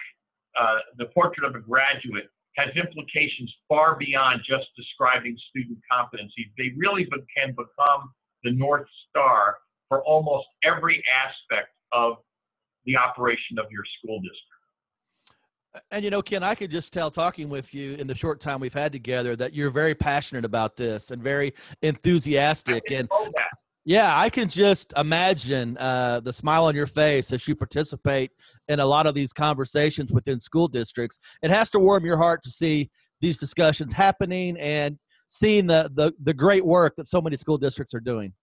uh, 0.59 0.79
the 0.97 1.05
portrait 1.05 1.47
of 1.47 1.55
a 1.55 1.59
graduate, 1.59 2.29
has 2.57 2.75
implications 2.75 3.53
far 3.69 3.95
beyond 3.95 4.41
just 4.47 4.67
describing 4.75 5.37
student 5.49 5.79
competencies. 5.89 6.51
They 6.57 6.73
really 6.75 7.07
can 7.37 7.51
become 7.51 8.11
the 8.43 8.51
north 8.51 8.87
star 9.09 9.57
for 9.89 10.03
almost 10.05 10.47
every 10.63 11.03
aspect 11.25 11.69
of 11.91 12.13
the 12.85 12.95
operation 12.95 13.59
of 13.59 13.65
your 13.71 13.83
school 13.97 14.19
district. 14.19 14.45
And 15.91 16.03
you 16.03 16.09
know, 16.09 16.21
Ken, 16.21 16.43
I 16.43 16.55
could 16.55 16.71
just 16.71 16.93
tell 16.93 17.11
talking 17.11 17.49
with 17.49 17.73
you 17.73 17.95
in 17.95 18.07
the 18.07 18.15
short 18.15 18.39
time 18.39 18.59
we've 18.59 18.73
had 18.73 18.91
together 18.91 19.35
that 19.35 19.53
you're 19.53 19.69
very 19.69 19.93
passionate 19.93 20.45
about 20.45 20.75
this 20.75 21.11
and 21.11 21.21
very 21.21 21.53
enthusiastic. 21.81 22.89
And 22.91 23.07
yeah, 23.85 24.17
I 24.17 24.29
can 24.29 24.49
just 24.49 24.93
imagine 24.97 25.77
uh, 25.77 26.21
the 26.21 26.33
smile 26.33 26.65
on 26.65 26.75
your 26.75 26.87
face 26.87 27.31
as 27.31 27.47
you 27.47 27.55
participate 27.55 28.31
in 28.67 28.79
a 28.79 28.85
lot 28.85 29.05
of 29.05 29.13
these 29.13 29.31
conversations 29.31 30.11
within 30.11 30.39
school 30.39 30.67
districts. 30.67 31.19
It 31.43 31.51
has 31.51 31.69
to 31.71 31.79
warm 31.79 32.05
your 32.05 32.17
heart 32.17 32.43
to 32.43 32.51
see 32.51 32.89
these 33.21 33.37
discussions 33.37 33.93
happening 33.93 34.57
and 34.59 34.97
seeing 35.29 35.67
the, 35.67 35.91
the, 35.93 36.13
the 36.23 36.33
great 36.33 36.65
work 36.65 36.95
that 36.97 37.07
so 37.07 37.21
many 37.21 37.35
school 37.35 37.57
districts 37.57 37.93
are 37.93 37.99
doing. 37.99 38.33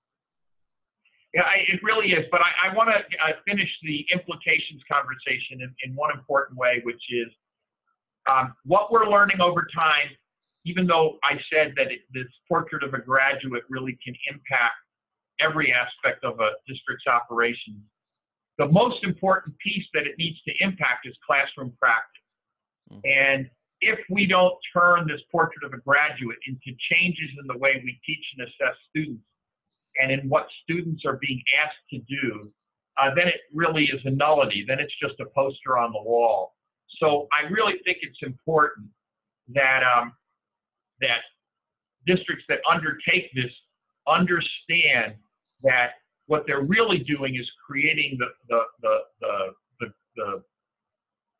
Yeah, 1.36 1.44
I, 1.44 1.68
it 1.68 1.84
really 1.84 2.16
is. 2.16 2.24
But 2.32 2.40
I, 2.40 2.72
I 2.72 2.74
want 2.74 2.88
to 2.88 2.96
uh, 2.96 3.36
finish 3.44 3.68
the 3.84 4.06
implications 4.08 4.80
conversation 4.90 5.60
in, 5.60 5.68
in 5.84 5.94
one 5.94 6.08
important 6.16 6.56
way, 6.56 6.80
which 6.82 7.02
is 7.12 7.28
um, 8.24 8.56
what 8.64 8.90
we're 8.90 9.06
learning 9.06 9.42
over 9.44 9.68
time. 9.76 10.16
Even 10.64 10.86
though 10.88 11.20
I 11.22 11.36
said 11.52 11.74
that 11.76 11.92
it, 11.92 12.08
this 12.10 12.26
portrait 12.48 12.82
of 12.82 12.94
a 12.94 12.98
graduate 12.98 13.62
really 13.68 13.96
can 14.02 14.16
impact 14.32 14.80
every 15.38 15.72
aspect 15.72 16.24
of 16.24 16.40
a 16.40 16.56
district's 16.66 17.06
operations, 17.06 17.84
the 18.58 18.66
most 18.66 19.04
important 19.04 19.54
piece 19.58 19.84
that 19.92 20.08
it 20.08 20.16
needs 20.18 20.40
to 20.48 20.52
impact 20.64 21.06
is 21.06 21.14
classroom 21.24 21.76
practice. 21.78 22.26
Mm-hmm. 22.90 23.04
And 23.04 23.50
if 23.80 24.00
we 24.10 24.26
don't 24.26 24.56
turn 24.72 25.06
this 25.06 25.20
portrait 25.30 25.62
of 25.62 25.74
a 25.74 25.78
graduate 25.84 26.38
into 26.48 26.74
changes 26.90 27.30
in 27.38 27.46
the 27.46 27.58
way 27.58 27.78
we 27.84 28.00
teach 28.04 28.24
and 28.36 28.48
assess 28.48 28.74
students, 28.88 29.22
and 30.00 30.10
in 30.10 30.28
what 30.28 30.46
students 30.62 31.04
are 31.04 31.18
being 31.20 31.42
asked 31.64 31.76
to 31.90 31.98
do, 32.00 32.52
uh, 32.98 33.14
then 33.14 33.28
it 33.28 33.40
really 33.52 33.84
is 33.84 34.00
a 34.04 34.10
nullity. 34.10 34.64
Then 34.66 34.78
it's 34.80 34.94
just 35.00 35.18
a 35.20 35.26
poster 35.34 35.78
on 35.78 35.92
the 35.92 36.02
wall. 36.02 36.54
So 36.98 37.28
I 37.32 37.50
really 37.50 37.74
think 37.84 37.98
it's 38.00 38.18
important 38.22 38.88
that 39.54 39.82
um, 39.82 40.12
that 41.00 41.20
districts 42.06 42.44
that 42.48 42.58
undertake 42.70 43.30
this 43.34 43.50
understand 44.08 45.14
that 45.62 45.90
what 46.26 46.44
they're 46.46 46.62
really 46.62 46.98
doing 46.98 47.34
is 47.34 47.48
creating 47.66 48.16
the 48.18 48.26
the 48.48 48.60
the 48.82 48.98
the, 49.20 49.36
the, 49.80 49.92
the 50.16 50.42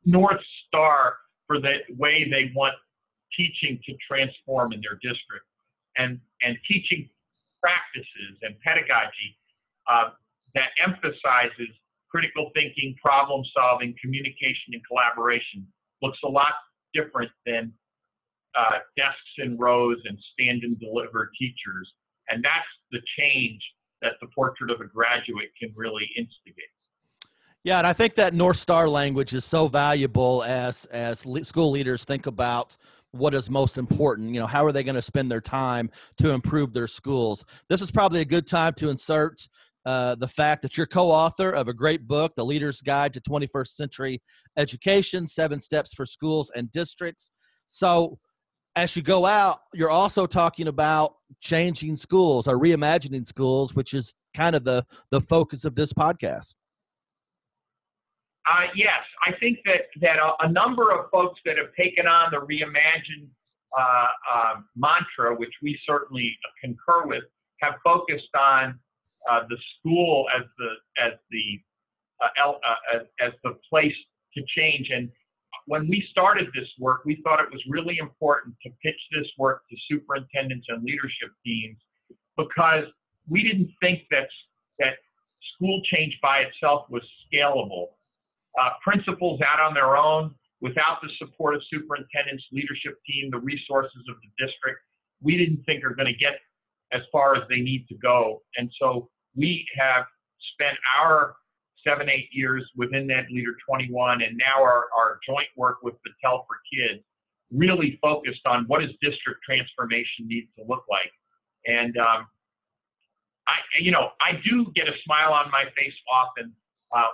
north 0.04 0.40
star 0.66 1.16
for 1.46 1.60
the 1.60 1.74
way 1.96 2.26
they 2.30 2.50
want 2.54 2.74
teaching 3.36 3.78
to 3.86 3.94
transform 4.08 4.72
in 4.72 4.80
their 4.80 4.94
district 4.94 5.46
and 5.96 6.20
and 6.42 6.56
teaching 6.68 7.08
practices 7.66 8.38
and 8.42 8.54
pedagogy 8.62 9.34
uh, 9.90 10.14
that 10.54 10.70
emphasizes 10.78 11.74
critical 12.08 12.50
thinking, 12.54 12.94
problem 13.02 13.42
solving, 13.52 13.94
communication, 14.00 14.70
and 14.72 14.82
collaboration 14.86 15.66
looks 16.00 16.18
a 16.24 16.28
lot 16.28 16.54
different 16.94 17.30
than 17.44 17.72
uh, 18.56 18.78
desks 18.96 19.34
and 19.38 19.58
rows 19.58 19.98
and 20.04 20.16
stand 20.32 20.62
and 20.62 20.78
deliver 20.78 21.30
teachers. 21.38 21.90
And 22.28 22.42
that's 22.44 22.70
the 22.92 23.00
change 23.18 23.60
that 24.02 24.12
the 24.20 24.28
portrait 24.28 24.70
of 24.70 24.80
a 24.80 24.86
graduate 24.86 25.50
can 25.60 25.72
really 25.74 26.08
instigate. 26.16 26.70
Yeah, 27.64 27.78
and 27.78 27.86
I 27.86 27.92
think 27.92 28.14
that 28.14 28.32
North 28.32 28.58
Star 28.58 28.88
language 28.88 29.34
is 29.34 29.44
so 29.44 29.66
valuable 29.66 30.44
as 30.44 30.84
as 30.86 31.26
le- 31.26 31.44
school 31.44 31.72
leaders 31.72 32.04
think 32.04 32.26
about 32.26 32.76
what 33.18 33.34
is 33.34 33.50
most 33.50 33.78
important. 33.78 34.34
You 34.34 34.40
know, 34.40 34.46
how 34.46 34.64
are 34.64 34.72
they 34.72 34.82
going 34.82 34.94
to 34.94 35.02
spend 35.02 35.30
their 35.30 35.40
time 35.40 35.90
to 36.18 36.30
improve 36.30 36.72
their 36.72 36.86
schools? 36.86 37.44
This 37.68 37.82
is 37.82 37.90
probably 37.90 38.20
a 38.20 38.24
good 38.24 38.46
time 38.46 38.74
to 38.74 38.88
insert 38.90 39.46
uh, 39.86 40.16
the 40.16 40.26
fact 40.26 40.62
that 40.62 40.76
you're 40.76 40.86
co-author 40.86 41.50
of 41.50 41.68
a 41.68 41.72
great 41.72 42.08
book, 42.08 42.32
The 42.36 42.44
Leader's 42.44 42.80
Guide 42.80 43.14
to 43.14 43.20
21st 43.20 43.68
Century 43.68 44.22
Education: 44.56 45.28
Seven 45.28 45.60
Steps 45.60 45.94
for 45.94 46.04
Schools 46.04 46.50
and 46.56 46.70
Districts. 46.72 47.30
So, 47.68 48.18
as 48.74 48.94
you 48.96 49.02
go 49.02 49.24
out, 49.24 49.60
you're 49.72 49.90
also 49.90 50.26
talking 50.26 50.66
about 50.68 51.14
changing 51.40 51.96
schools 51.96 52.48
or 52.48 52.58
reimagining 52.58 53.24
schools, 53.24 53.74
which 53.74 53.94
is 53.94 54.14
kind 54.34 54.56
of 54.56 54.64
the 54.64 54.84
the 55.12 55.20
focus 55.20 55.64
of 55.64 55.76
this 55.76 55.92
podcast. 55.92 56.54
Uh, 58.46 58.66
yes, 58.76 59.02
I 59.26 59.32
think 59.40 59.58
that 59.64 59.88
that 60.00 60.18
a, 60.18 60.46
a, 60.46 60.52
number 60.52 60.92
of 60.92 61.10
folks 61.10 61.40
that 61.44 61.56
have 61.58 61.74
taken 61.76 62.06
on 62.06 62.30
the 62.30 62.38
reimagined 62.38 63.26
uh, 63.76 64.08
uh, 64.32 64.54
mantra, 64.76 65.34
which 65.34 65.52
we 65.62 65.78
certainly 65.84 66.36
concur 66.62 67.06
with, 67.06 67.24
have 67.60 67.74
focused 67.82 68.34
on 68.38 68.78
uh, 69.28 69.40
the 69.48 69.56
school 69.78 70.26
as 70.38 70.44
the 70.58 71.04
as 71.04 71.12
the 71.30 71.60
uh, 72.22 72.50
uh, 72.50 72.54
as, 72.94 73.02
as 73.20 73.32
the 73.42 73.58
place 73.68 73.96
to 74.34 74.42
change. 74.56 74.90
And 74.90 75.10
when 75.66 75.88
we 75.88 76.06
started 76.12 76.46
this 76.54 76.68
work, 76.78 77.04
we 77.04 77.20
thought 77.24 77.40
it 77.40 77.50
was 77.50 77.62
really 77.68 77.98
important 77.98 78.54
to 78.62 78.70
pitch 78.80 79.00
this 79.12 79.26
work 79.38 79.62
to 79.70 79.76
superintendents 79.90 80.66
and 80.68 80.84
leadership 80.84 81.30
teams 81.44 81.78
because 82.36 82.84
we 83.28 83.42
didn't 83.42 83.72
think 83.82 84.02
that 84.12 84.28
that 84.78 84.94
school 85.54 85.80
change 85.92 86.16
by 86.22 86.40
itself 86.40 86.86
was 86.90 87.02
scalable 87.26 87.95
uh, 88.60 88.70
principals 88.82 89.40
out 89.40 89.60
on 89.60 89.74
their 89.74 89.96
own 89.96 90.34
without 90.60 90.98
the 91.02 91.08
support 91.18 91.54
of 91.54 91.62
superintendents, 91.70 92.44
leadership 92.52 92.98
team, 93.06 93.30
the 93.30 93.38
resources 93.38 94.02
of 94.08 94.16
the 94.22 94.44
district, 94.44 94.80
we 95.22 95.36
didn't 95.36 95.62
think 95.64 95.84
are 95.84 95.94
going 95.94 96.12
to 96.12 96.18
get 96.18 96.40
as 96.92 97.02
far 97.12 97.36
as 97.36 97.42
they 97.48 97.60
need 97.60 97.86
to 97.88 97.94
go. 97.96 98.42
And 98.56 98.70
so 98.80 99.08
we 99.34 99.66
have 99.78 100.04
spent 100.54 100.76
our 100.98 101.36
seven, 101.86 102.08
eight 102.08 102.28
years 102.32 102.68
within 102.76 103.06
EdLeader 103.06 103.54
21 103.68 104.22
and 104.22 104.36
now 104.36 104.62
our, 104.62 104.86
our 104.96 105.18
joint 105.26 105.46
work 105.56 105.78
with 105.82 105.94
Battelle 105.94 106.44
for 106.46 106.56
Kids 106.72 107.02
really 107.52 107.98
focused 108.02 108.44
on 108.46 108.64
what 108.66 108.80
does 108.80 108.90
district 109.00 109.40
transformation 109.44 110.26
need 110.26 110.48
to 110.58 110.64
look 110.68 110.84
like. 110.90 111.12
And 111.66 111.96
um, 111.96 112.26
I, 113.46 113.54
you 113.80 113.92
know, 113.92 114.10
I 114.20 114.40
do 114.44 114.66
get 114.74 114.88
a 114.88 114.94
smile 115.04 115.32
on 115.32 115.50
my 115.50 115.64
face 115.76 115.94
often 116.10 116.52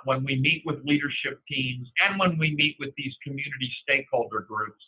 when 0.04 0.24
we 0.24 0.36
meet 0.36 0.62
with 0.64 0.84
leadership 0.84 1.40
teams 1.48 1.88
and 2.06 2.18
when 2.18 2.38
we 2.38 2.54
meet 2.54 2.76
with 2.78 2.90
these 2.96 3.14
community 3.22 3.70
stakeholder 3.82 4.40
groups, 4.40 4.82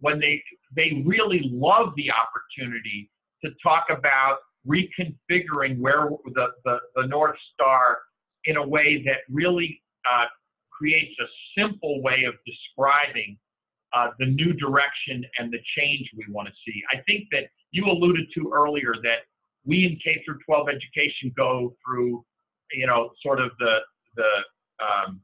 when 0.00 0.18
they 0.18 0.42
they 0.74 1.02
really 1.04 1.50
love 1.52 1.92
the 1.96 2.10
opportunity 2.10 3.10
to 3.44 3.50
talk 3.62 3.86
about 3.90 4.38
reconfiguring 4.66 5.78
where 5.78 6.08
the, 6.34 6.46
the, 6.64 6.78
the 6.94 7.06
North 7.06 7.36
Star 7.52 7.98
in 8.44 8.56
a 8.56 8.66
way 8.66 9.02
that 9.04 9.18
really 9.28 9.82
uh, 10.12 10.26
creates 10.70 11.14
a 11.20 11.60
simple 11.60 12.02
way 12.02 12.24
of 12.26 12.34
describing 12.46 13.36
uh, 13.92 14.08
the 14.18 14.26
new 14.26 14.52
direction 14.54 15.24
and 15.38 15.52
the 15.52 15.58
change 15.76 16.08
we 16.16 16.24
want 16.32 16.48
to 16.48 16.54
see. 16.66 16.82
I 16.92 17.02
think 17.06 17.28
that 17.32 17.44
you 17.72 17.86
alluded 17.86 18.26
to 18.36 18.50
earlier 18.54 18.94
that 19.02 19.26
we 19.64 19.84
in 19.84 19.98
K 20.02 20.22
through 20.24 20.38
12 20.46 20.68
education 20.68 21.32
go 21.36 21.74
through, 21.84 22.24
you 22.72 22.86
know, 22.86 23.10
sort 23.22 23.40
of 23.40 23.50
the 23.58 23.78
the 24.16 24.84
um, 24.84 25.20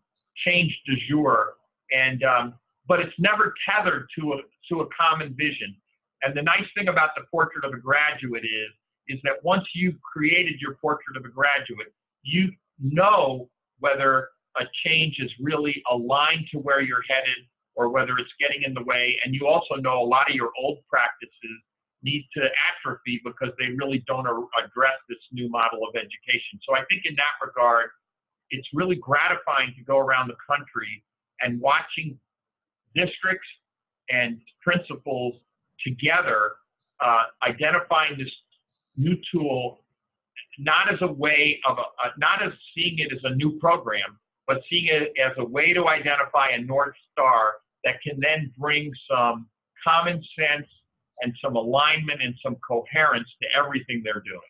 change 0.47 0.77
du 0.87 0.95
jour, 1.09 1.55
and 1.91 2.23
um, 2.23 2.55
but 2.87 3.01
it's 3.01 3.15
never 3.19 3.55
tethered 3.69 4.09
to 4.19 4.35
a 4.35 4.37
to 4.71 4.81
a 4.81 4.87
common 4.99 5.35
vision. 5.37 5.75
And 6.23 6.37
the 6.37 6.43
nice 6.43 6.67
thing 6.77 6.89
about 6.89 7.11
the 7.17 7.23
portrait 7.31 7.65
of 7.65 7.73
a 7.73 7.79
graduate 7.79 8.45
is 8.45 8.73
is 9.09 9.19
that 9.25 9.43
once 9.43 9.65
you've 9.75 10.01
created 10.03 10.61
your 10.61 10.75
portrait 10.75 11.17
of 11.17 11.25
a 11.25 11.29
graduate, 11.29 11.93
you 12.23 12.51
know 12.79 13.49
whether 13.81 14.29
a 14.61 14.65
change 14.85 15.17
is 15.19 15.31
really 15.41 15.83
aligned 15.91 16.45
to 16.53 16.59
where 16.59 16.83
you're 16.83 17.05
headed 17.09 17.47
or 17.75 17.89
whether 17.89 18.19
it's 18.19 18.33
getting 18.41 18.65
in 18.65 18.75
the 18.75 18.83
way. 18.83 19.17
And 19.25 19.35
you 19.35 19.47
also 19.47 19.77
know 19.77 20.03
a 20.03 20.05
lot 20.05 20.29
of 20.29 20.35
your 20.35 20.51
old 20.59 20.79
practices 20.91 21.59
need 22.03 22.27
to 22.35 22.43
atrophy 22.43 23.21
because 23.25 23.55
they 23.59 23.71
really 23.79 24.05
don't 24.07 24.27
address 24.27 24.99
this 25.09 25.19
new 25.33 25.49
model 25.49 25.81
of 25.87 25.95
education. 25.95 26.59
So 26.67 26.75
I 26.75 26.85
think 26.91 27.03
in 27.07 27.15
that 27.17 27.35
regard, 27.45 27.91
it's 28.51 28.69
really 28.73 28.97
gratifying 28.97 29.75
to 29.77 29.85
go 29.85 29.99
around 29.99 30.29
the 30.29 30.37
country 30.47 31.03
and 31.41 31.61
watching 31.61 32.19
districts 32.95 33.49
and 34.11 34.41
principals 34.63 35.35
together 35.85 36.53
uh, 37.01 37.25
identifying 37.47 38.19
this 38.19 38.31
new 38.97 39.17
tool 39.33 39.81
not 40.59 40.93
as 40.93 40.99
a 41.03 41.07
way 41.07 41.61
of 41.69 41.79
a, 41.79 42.19
not 42.19 42.43
as 42.45 42.53
seeing 42.75 42.99
it 42.99 43.13
as 43.13 43.21
a 43.25 43.35
new 43.37 43.59
program 43.59 44.19
but 44.47 44.59
seeing 44.69 44.87
it 44.87 45.13
as 45.21 45.33
a 45.39 45.45
way 45.45 45.73
to 45.73 45.87
identify 45.89 46.49
a 46.51 46.61
north 46.63 46.95
star 47.13 47.57
that 47.85 47.95
can 48.03 48.19
then 48.19 48.51
bring 48.59 48.91
some 49.09 49.47
common 49.85 50.23
sense 50.37 50.67
and 51.21 51.33
some 51.43 51.55
alignment 51.55 52.21
and 52.23 52.35
some 52.43 52.57
coherence 52.67 53.29
to 53.41 53.49
everything 53.57 54.01
they're 54.03 54.23
doing 54.25 54.41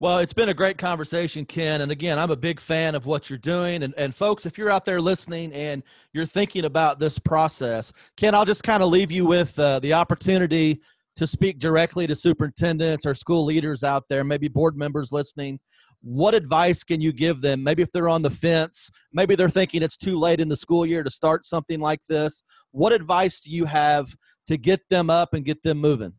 well, 0.00 0.18
it's 0.18 0.32
been 0.32 0.48
a 0.48 0.54
great 0.54 0.78
conversation, 0.78 1.44
Ken. 1.44 1.80
And 1.80 1.90
again, 1.90 2.18
I'm 2.18 2.30
a 2.30 2.36
big 2.36 2.60
fan 2.60 2.94
of 2.94 3.06
what 3.06 3.28
you're 3.28 3.38
doing. 3.38 3.82
And, 3.82 3.94
and 3.96 4.14
folks, 4.14 4.46
if 4.46 4.56
you're 4.56 4.70
out 4.70 4.84
there 4.84 5.00
listening 5.00 5.52
and 5.52 5.82
you're 6.12 6.26
thinking 6.26 6.64
about 6.64 7.00
this 7.00 7.18
process, 7.18 7.92
Ken, 8.16 8.34
I'll 8.34 8.44
just 8.44 8.62
kind 8.62 8.82
of 8.82 8.90
leave 8.90 9.10
you 9.10 9.26
with 9.26 9.58
uh, 9.58 9.80
the 9.80 9.94
opportunity 9.94 10.80
to 11.16 11.26
speak 11.26 11.58
directly 11.58 12.06
to 12.06 12.14
superintendents 12.14 13.04
or 13.04 13.12
school 13.12 13.44
leaders 13.44 13.82
out 13.82 14.04
there, 14.08 14.22
maybe 14.22 14.46
board 14.46 14.76
members 14.76 15.10
listening. 15.10 15.58
What 16.00 16.32
advice 16.32 16.84
can 16.84 17.00
you 17.00 17.12
give 17.12 17.40
them? 17.40 17.64
Maybe 17.64 17.82
if 17.82 17.90
they're 17.90 18.08
on 18.08 18.22
the 18.22 18.30
fence, 18.30 18.88
maybe 19.12 19.34
they're 19.34 19.50
thinking 19.50 19.82
it's 19.82 19.96
too 19.96 20.16
late 20.16 20.38
in 20.38 20.48
the 20.48 20.56
school 20.56 20.86
year 20.86 21.02
to 21.02 21.10
start 21.10 21.44
something 21.44 21.80
like 21.80 22.00
this. 22.08 22.44
What 22.70 22.92
advice 22.92 23.40
do 23.40 23.50
you 23.50 23.64
have 23.64 24.14
to 24.46 24.56
get 24.56 24.88
them 24.90 25.10
up 25.10 25.34
and 25.34 25.44
get 25.44 25.60
them 25.64 25.78
moving? 25.78 26.12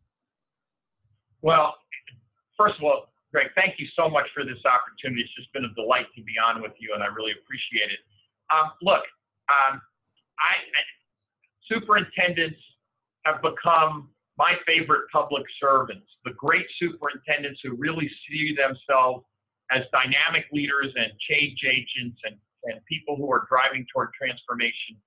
Well, 1.40 1.74
first 2.58 2.74
of 2.76 2.84
all, 2.84 3.09
Greg, 3.32 3.54
thank 3.54 3.78
you 3.78 3.86
so 3.94 4.10
much 4.10 4.26
for 4.34 4.42
this 4.42 4.58
opportunity. 4.66 5.22
It's 5.22 5.34
just 5.34 5.52
been 5.52 5.64
a 5.64 5.74
delight 5.74 6.06
to 6.16 6.22
be 6.22 6.34
on 6.38 6.62
with 6.62 6.74
you, 6.78 6.92
and 6.94 7.02
I 7.02 7.06
really 7.06 7.32
appreciate 7.32 7.90
it. 7.90 8.02
Um, 8.50 8.74
look, 8.82 9.06
um, 9.46 9.78
I, 10.38 10.52
I, 10.66 10.82
superintendents 11.70 12.58
have 13.24 13.38
become 13.42 14.10
my 14.38 14.54
favorite 14.66 15.06
public 15.12 15.44
servants, 15.60 16.06
the 16.24 16.32
great 16.34 16.66
superintendents 16.80 17.60
who 17.62 17.76
really 17.76 18.10
see 18.26 18.56
themselves 18.56 19.22
as 19.70 19.84
dynamic 19.92 20.46
leaders 20.50 20.90
and 20.96 21.12
change 21.28 21.60
agents 21.62 22.18
and, 22.24 22.34
and 22.64 22.80
people 22.86 23.14
who 23.14 23.30
are 23.30 23.46
driving 23.46 23.86
toward 23.92 24.10
transformation 24.18 24.98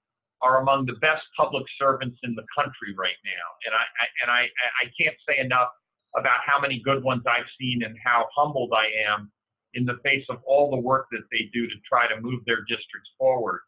are 0.42 0.62
among 0.62 0.86
the 0.86 0.96
best 1.00 1.24
public 1.36 1.64
servants 1.80 2.20
in 2.24 2.36
the 2.36 2.46
country 2.56 2.96
right 2.96 3.20
now. 3.26 3.48
And 3.66 3.74
I, 3.76 3.84
I 3.84 4.06
and 4.24 4.30
I, 4.32 4.42
I 4.84 4.86
can't 4.96 5.16
say 5.28 5.40
enough 5.40 5.72
about 6.15 6.39
how 6.45 6.60
many 6.60 6.82
good 6.84 7.04
ones 7.04 7.23
I've 7.28 7.49
seen 7.60 7.84
and 7.84 7.95
how 8.04 8.28
humbled 8.36 8.71
I 8.73 8.86
am 9.12 9.32
in 9.73 9.86
the 9.86 9.97
face 10.04 10.26
of 10.30 10.38
all 10.45 10.69
the 10.69 10.78
work 10.78 11.08
that 11.12 11.23
they 11.32 11.49
do 11.54 11.67
to 11.67 11.76
try 11.88 12.08
to 12.08 12.21
move 12.21 12.41
their 12.45 12.62
districts 12.62 13.10
forward. 13.17 13.62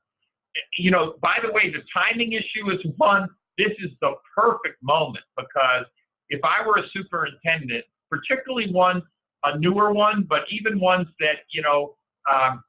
You 0.78 0.92
know, 0.92 1.16
by 1.22 1.38
the 1.44 1.52
way, 1.52 1.72
the 1.72 1.82
timing 1.94 2.34
issue 2.34 2.72
is 2.72 2.80
one. 2.98 3.28
This 3.58 3.72
is 3.80 3.92
the 4.02 4.14
perfect 4.36 4.78
moment 4.84 5.26
because 5.36 5.86
if 6.30 6.42
I 6.44 6.66
were 6.66 6.78
a 6.78 6.88
superintendent, 6.94 7.84
particularly 8.10 8.72
one, 8.72 9.02
a 9.44 9.58
newer 9.58 9.94
one, 9.94 10.26
but 10.28 10.42
even 10.50 10.80
ones 10.80 11.08
that, 11.20 11.46
you 11.52 11.62
know, 11.62 11.96
um, 12.32 12.64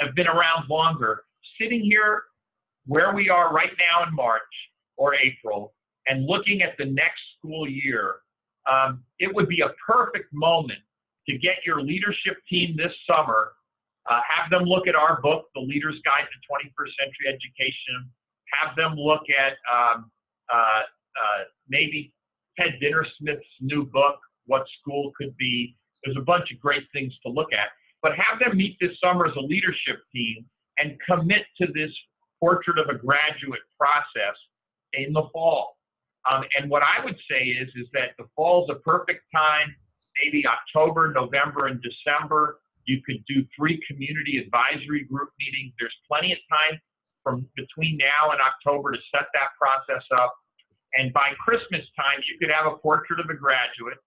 have 0.00 0.14
been 0.14 0.26
around 0.26 0.68
longer, 0.68 1.24
sitting 1.60 1.82
here 1.82 2.22
where 2.86 3.14
we 3.14 3.28
are 3.28 3.52
right 3.52 3.72
now 3.78 4.06
in 4.06 4.14
March 4.14 4.42
or 4.96 5.14
April 5.14 5.74
and 6.06 6.24
looking 6.26 6.62
at 6.62 6.76
the 6.78 6.84
next 6.84 7.20
school 7.38 7.68
year 7.68 8.16
um, 8.70 9.02
it 9.18 9.34
would 9.34 9.48
be 9.48 9.60
a 9.60 9.70
perfect 9.86 10.32
moment 10.32 10.80
to 11.28 11.38
get 11.38 11.56
your 11.64 11.82
leadership 11.82 12.36
team 12.48 12.76
this 12.76 12.92
summer, 13.06 13.52
uh, 14.08 14.20
have 14.22 14.50
them 14.50 14.62
look 14.62 14.86
at 14.86 14.94
our 14.94 15.20
book, 15.20 15.46
The 15.54 15.60
Leader's 15.60 15.96
Guide 16.04 16.26
to 16.30 16.38
21st 16.46 16.92
Century 17.02 17.26
Education, 17.28 18.10
have 18.52 18.76
them 18.76 18.94
look 18.96 19.22
at 19.30 19.54
um, 19.66 20.10
uh, 20.52 20.56
uh, 20.56 21.42
maybe 21.68 22.12
Ted 22.58 22.78
Dintersmith's 22.80 23.46
new 23.60 23.84
book, 23.84 24.18
What 24.46 24.64
School 24.80 25.12
Could 25.18 25.36
Be. 25.36 25.76
There's 26.04 26.16
a 26.16 26.24
bunch 26.24 26.52
of 26.52 26.60
great 26.60 26.84
things 26.92 27.12
to 27.24 27.32
look 27.32 27.52
at. 27.52 27.68
But 28.02 28.12
have 28.12 28.38
them 28.38 28.56
meet 28.56 28.76
this 28.80 28.92
summer 29.02 29.26
as 29.26 29.34
a 29.36 29.40
leadership 29.40 29.98
team 30.14 30.44
and 30.78 30.96
commit 31.08 31.42
to 31.60 31.66
this 31.74 31.90
portrait 32.38 32.78
of 32.78 32.88
a 32.88 32.98
graduate 32.98 33.62
process 33.78 34.36
in 34.92 35.12
the 35.12 35.24
fall. 35.32 35.75
Um, 36.30 36.44
and 36.58 36.70
what 36.70 36.82
I 36.82 37.04
would 37.04 37.16
say 37.30 37.44
is, 37.44 37.68
is 37.76 37.86
that 37.92 38.16
the 38.18 38.24
fall 38.34 38.64
is 38.64 38.70
a 38.70 38.80
perfect 38.80 39.24
time 39.34 39.74
maybe 40.22 40.44
October, 40.46 41.12
November, 41.12 41.66
and 41.66 41.80
December. 41.82 42.60
You 42.84 43.02
could 43.04 43.24
do 43.26 43.44
three 43.56 43.80
community 43.88 44.38
advisory 44.38 45.04
group 45.04 45.30
meetings. 45.38 45.74
There's 45.78 45.94
plenty 46.08 46.32
of 46.32 46.38
time 46.48 46.80
from 47.22 47.46
between 47.56 47.98
now 47.98 48.30
and 48.30 48.40
October 48.40 48.92
to 48.92 48.98
set 49.10 49.26
that 49.34 49.50
process 49.58 50.04
up. 50.14 50.34
And 50.94 51.12
by 51.12 51.34
Christmas 51.42 51.82
time, 51.98 52.22
you 52.30 52.38
could 52.38 52.50
have 52.50 52.70
a 52.70 52.78
portrait 52.78 53.20
of 53.20 53.26
a 53.28 53.34
graduate 53.34 53.98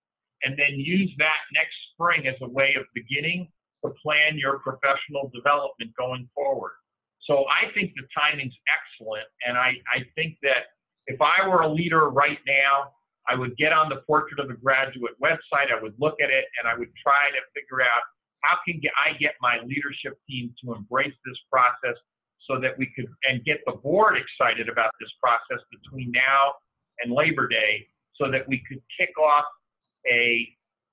and 0.42 0.58
then 0.58 0.80
use 0.80 1.12
that 1.20 1.44
next 1.52 1.76
spring 1.92 2.26
as 2.26 2.40
a 2.42 2.48
way 2.48 2.74
of 2.80 2.88
beginning 2.96 3.52
to 3.84 3.92
plan 4.02 4.40
your 4.40 4.60
professional 4.60 5.30
development 5.36 5.92
going 6.00 6.28
forward. 6.34 6.80
So 7.28 7.44
I 7.52 7.70
think 7.76 7.92
the 8.00 8.08
timing's 8.16 8.56
excellent. 8.72 9.28
And 9.46 9.58
I, 9.58 9.76
I 9.92 10.08
think 10.16 10.40
that 10.42 10.79
if 11.10 11.20
I 11.20 11.48
were 11.48 11.62
a 11.62 11.68
leader 11.68 12.10
right 12.10 12.38
now, 12.46 12.94
I 13.28 13.36
would 13.36 13.58
get 13.58 13.74
on 13.74 13.90
the 13.90 13.98
Portrait 14.08 14.40
of 14.40 14.50
a 14.50 14.54
Graduate 14.54 15.14
website, 15.22 15.74
I 15.76 15.82
would 15.82 15.94
look 16.00 16.16
at 16.22 16.30
it, 16.30 16.46
and 16.62 16.70
I 16.70 16.78
would 16.78 16.90
try 17.02 17.34
to 17.34 17.42
figure 17.54 17.82
out 17.82 18.06
how 18.42 18.58
can 18.66 18.80
I 18.96 19.18
get 19.18 19.34
my 19.42 19.58
leadership 19.66 20.18
team 20.30 20.54
to 20.64 20.74
embrace 20.74 21.14
this 21.26 21.38
process 21.52 21.98
so 22.48 22.60
that 22.62 22.78
we 22.78 22.88
could 22.96 23.08
and 23.26 23.44
get 23.44 23.58
the 23.66 23.74
board 23.74 24.16
excited 24.18 24.70
about 24.70 24.92
this 25.02 25.10
process 25.22 25.62
between 25.70 26.12
now 26.12 26.54
and 27.04 27.12
Labor 27.12 27.48
Day 27.48 27.88
so 28.16 28.32
that 28.32 28.48
we 28.48 28.64
could 28.70 28.82
kick 28.98 29.18
off 29.20 29.46
a 30.10 30.48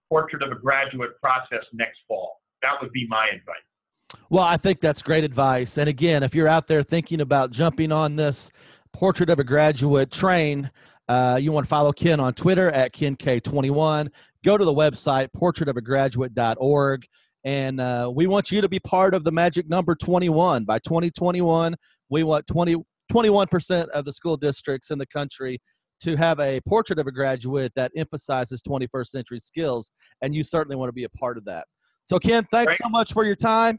portrait 0.09 0.43
of 0.43 0.51
a 0.51 0.57
graduate 0.57 1.21
process 1.21 1.65
next 1.73 1.99
fall. 2.09 2.41
That 2.63 2.81
would 2.81 2.93
be 2.93 3.07
my 3.09 3.29
advice. 3.29 4.21
Well, 4.29 4.45
I 4.45 4.57
think 4.57 4.81
that's 4.81 5.03
great 5.03 5.25
advice. 5.25 5.79
And 5.79 5.89
again, 5.89 6.23
if 6.23 6.35
you're 6.35 6.49
out 6.49 6.69
there 6.69 6.83
thinking 6.83 7.21
about 7.21 7.51
jumping 7.51 7.93
on 7.93 8.17
this 8.17 8.51
portrait 8.97 9.29
of 9.29 9.39
a 9.39 9.45
graduate 9.45 10.11
train, 10.11 10.71
uh, 11.09 11.39
you 11.41 11.53
want 11.53 11.67
to 11.67 11.69
follow 11.69 11.93
Ken 11.93 12.19
on 12.19 12.33
Twitter 12.33 12.71
at 12.71 12.95
KenKay21. 12.95 14.09
Go 14.43 14.57
to 14.57 14.65
the 14.65 14.73
website, 14.73 15.29
portraitofagraduate.org. 15.37 17.07
And 17.45 17.81
uh, 17.81 18.11
we 18.13 18.27
want 18.27 18.51
you 18.51 18.61
to 18.61 18.69
be 18.69 18.81
part 18.81 19.15
of 19.15 19.23
the 19.23 19.31
magic 19.31 19.69
number 19.69 19.95
21. 19.95 20.65
By 20.65 20.79
2021, 20.79 21.77
we 22.09 22.25
want 22.25 22.47
20, 22.47 22.77
21% 23.13 23.89
of 23.89 24.05
the 24.07 24.13
school 24.13 24.37
districts 24.37 24.91
in 24.91 24.99
the 24.99 25.07
country 25.07 25.61
to 26.01 26.17
have 26.17 26.41
a 26.41 26.61
portrait 26.67 26.99
of 26.99 27.07
a 27.07 27.13
graduate 27.13 27.73
that 27.77 27.93
emphasizes 27.97 28.63
21st 28.63 29.07
century 29.09 29.41
skills. 29.41 29.91
And 30.23 30.35
you 30.35 30.43
certainly 30.43 30.77
want 30.77 30.89
to 30.89 30.95
be 30.95 31.05
a 31.05 31.11
part 31.11 31.37
of 31.37 31.45
that. 31.45 31.67
So, 32.07 32.19
Ken, 32.19 32.47
thanks 32.51 32.77
so 32.83 32.89
much 32.89 33.13
for 33.13 33.25
your 33.25 33.37
time. 33.37 33.79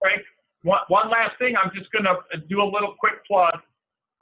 Frank, 0.00 0.22
one, 0.62 0.80
one 0.88 1.10
last 1.10 1.38
thing. 1.38 1.54
I'm 1.56 1.70
just 1.74 1.90
going 1.92 2.04
to 2.04 2.46
do 2.48 2.60
a 2.62 2.68
little 2.68 2.94
quick 3.00 3.14
plug. 3.26 3.54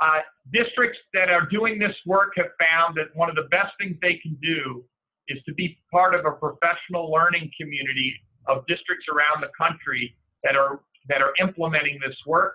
Uh, 0.01 0.21
districts 0.53 0.99
that 1.15 1.31
are 1.31 1.47
doing 1.47 1.79
this 1.79 1.95
work 2.05 2.33
have 2.37 2.51
found 2.61 2.95
that 2.97 3.07
one 3.15 3.31
of 3.31 3.37
the 3.37 3.49
best 3.51 3.73
things 3.81 3.97
they 4.03 4.21
can 4.23 4.37
do 4.43 4.85
is 5.29 5.43
to 5.45 5.55
be 5.55 5.79
part 5.91 6.15
of 6.15 6.27
a 6.27 6.33
professional 6.33 7.11
learning 7.11 7.51
community 7.59 8.15
of 8.47 8.67
districts 8.67 9.07
around 9.11 9.41
the 9.41 9.49
country 9.59 10.15
that 10.45 10.55
are 10.57 10.81
that 11.09 11.23
are 11.23 11.33
implementing 11.41 11.99
this 12.07 12.15
work. 12.27 12.53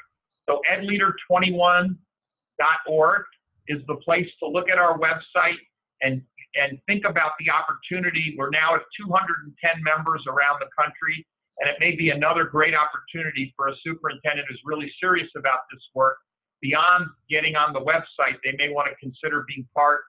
So 0.47 0.61
edleader21.org 0.69 3.23
is 3.67 3.81
the 3.87 3.95
place 3.95 4.27
to 4.39 4.47
look 4.47 4.69
at 4.69 4.77
our 4.77 4.99
website 4.99 5.57
and 6.01 6.21
and 6.55 6.79
think 6.85 7.05
about 7.07 7.31
the 7.39 7.49
opportunity. 7.49 8.35
We're 8.37 8.49
now 8.49 8.75
at 8.75 8.81
210 8.99 9.83
members 9.83 10.21
around 10.27 10.59
the 10.59 10.67
country, 10.75 11.25
and 11.59 11.69
it 11.69 11.77
may 11.79 11.95
be 11.95 12.09
another 12.09 12.43
great 12.43 12.73
opportunity 12.75 13.53
for 13.55 13.69
a 13.69 13.75
superintendent 13.83 14.49
who's 14.49 14.59
really 14.65 14.91
serious 14.99 15.29
about 15.37 15.59
this 15.71 15.81
work. 15.95 16.17
Beyond 16.61 17.07
getting 17.29 17.55
on 17.55 17.73
the 17.73 17.79
website, 17.79 18.37
they 18.43 18.53
may 18.57 18.69
want 18.69 18.87
to 18.89 18.95
consider 18.95 19.43
being 19.47 19.67
part 19.75 20.01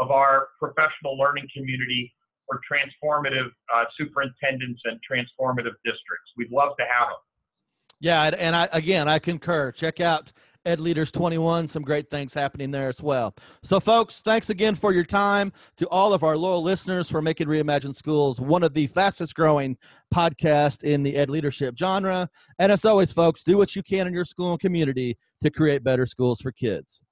of 0.00 0.10
our 0.10 0.48
professional 0.58 1.16
learning 1.18 1.48
community 1.56 2.12
for 2.46 2.60
transformative 2.70 3.50
uh, 3.74 3.84
superintendents 3.96 4.80
and 4.84 4.98
transformative 5.08 5.74
districts. 5.84 6.30
We'd 6.36 6.50
love 6.50 6.76
to 6.78 6.84
have 6.84 7.08
them. 7.08 7.18
Yeah, 8.00 8.30
and 8.36 8.56
I 8.56 8.68
again 8.72 9.08
I 9.08 9.18
concur. 9.18 9.72
Check 9.72 10.00
out 10.00 10.32
Ed 10.64 10.80
Leaders 10.80 11.10
21. 11.10 11.68
Some 11.68 11.82
great 11.82 12.10
things 12.10 12.34
happening 12.34 12.70
there 12.70 12.88
as 12.88 13.02
well. 13.02 13.34
So, 13.62 13.80
folks, 13.80 14.20
thanks 14.20 14.50
again 14.50 14.74
for 14.74 14.92
your 14.92 15.04
time. 15.04 15.52
To 15.78 15.88
all 15.88 16.12
of 16.12 16.22
our 16.22 16.36
loyal 16.36 16.62
listeners 16.62 17.10
for 17.10 17.22
making 17.22 17.48
Reimagine 17.48 17.94
Schools 17.94 18.40
one 18.40 18.62
of 18.62 18.74
the 18.74 18.86
fastest 18.88 19.34
growing 19.34 19.78
podcasts 20.14 20.82
in 20.82 21.02
the 21.02 21.16
ed 21.16 21.30
leadership 21.30 21.76
genre. 21.78 22.28
And 22.58 22.70
as 22.70 22.84
always, 22.84 23.12
folks, 23.12 23.42
do 23.42 23.56
what 23.56 23.74
you 23.74 23.82
can 23.82 24.06
in 24.06 24.12
your 24.12 24.24
school 24.24 24.52
and 24.52 24.60
community 24.60 25.16
to 25.42 25.50
create 25.50 25.82
better 25.82 26.04
schools 26.04 26.40
for 26.40 26.52
kids. 26.52 27.02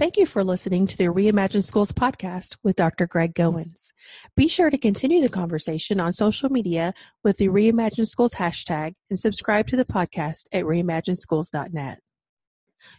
Thank 0.00 0.16
you 0.16 0.24
for 0.24 0.42
listening 0.42 0.86
to 0.86 0.96
the 0.96 1.08
Reimagine 1.08 1.62
Schools 1.62 1.92
podcast 1.92 2.56
with 2.62 2.74
Dr. 2.74 3.06
Greg 3.06 3.34
Goins. 3.34 3.92
Be 4.34 4.48
sure 4.48 4.70
to 4.70 4.78
continue 4.78 5.20
the 5.20 5.28
conversation 5.28 6.00
on 6.00 6.10
social 6.12 6.48
media 6.48 6.94
with 7.22 7.36
the 7.36 7.48
Reimagine 7.48 8.06
Schools 8.06 8.32
hashtag 8.32 8.94
and 9.10 9.18
subscribe 9.18 9.66
to 9.66 9.76
the 9.76 9.84
podcast 9.84 10.44
at 10.52 10.64
reimagineschools.net. 10.64 11.98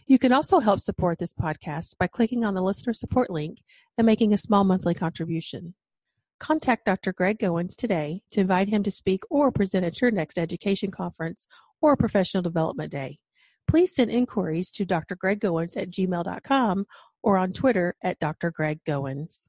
You 0.06 0.16
can 0.20 0.32
also 0.32 0.60
help 0.60 0.78
support 0.78 1.18
this 1.18 1.32
podcast 1.32 1.98
by 1.98 2.06
clicking 2.06 2.44
on 2.44 2.54
the 2.54 2.62
listener 2.62 2.92
support 2.92 3.30
link 3.30 3.58
and 3.98 4.06
making 4.06 4.32
a 4.32 4.38
small 4.38 4.62
monthly 4.62 4.94
contribution. 4.94 5.74
Contact 6.38 6.84
Dr. 6.84 7.12
Greg 7.12 7.40
Goins 7.40 7.74
today 7.74 8.22
to 8.30 8.38
invite 8.42 8.68
him 8.68 8.84
to 8.84 8.92
speak 8.92 9.24
or 9.28 9.50
present 9.50 9.84
at 9.84 10.00
your 10.00 10.12
next 10.12 10.38
education 10.38 10.92
conference 10.92 11.48
or 11.80 11.96
professional 11.96 12.44
development 12.44 12.92
day 12.92 13.18
please 13.66 13.94
send 13.94 14.10
inquiries 14.10 14.70
to 14.72 14.84
Dr. 14.84 15.16
Greg 15.16 15.40
Goins 15.40 15.76
at 15.76 15.90
gmail.com 15.90 16.86
or 17.22 17.38
on 17.38 17.52
Twitter 17.52 17.94
at 18.02 18.18
Dr. 18.18 18.50
Greg 18.50 18.80
Goins. 18.84 19.48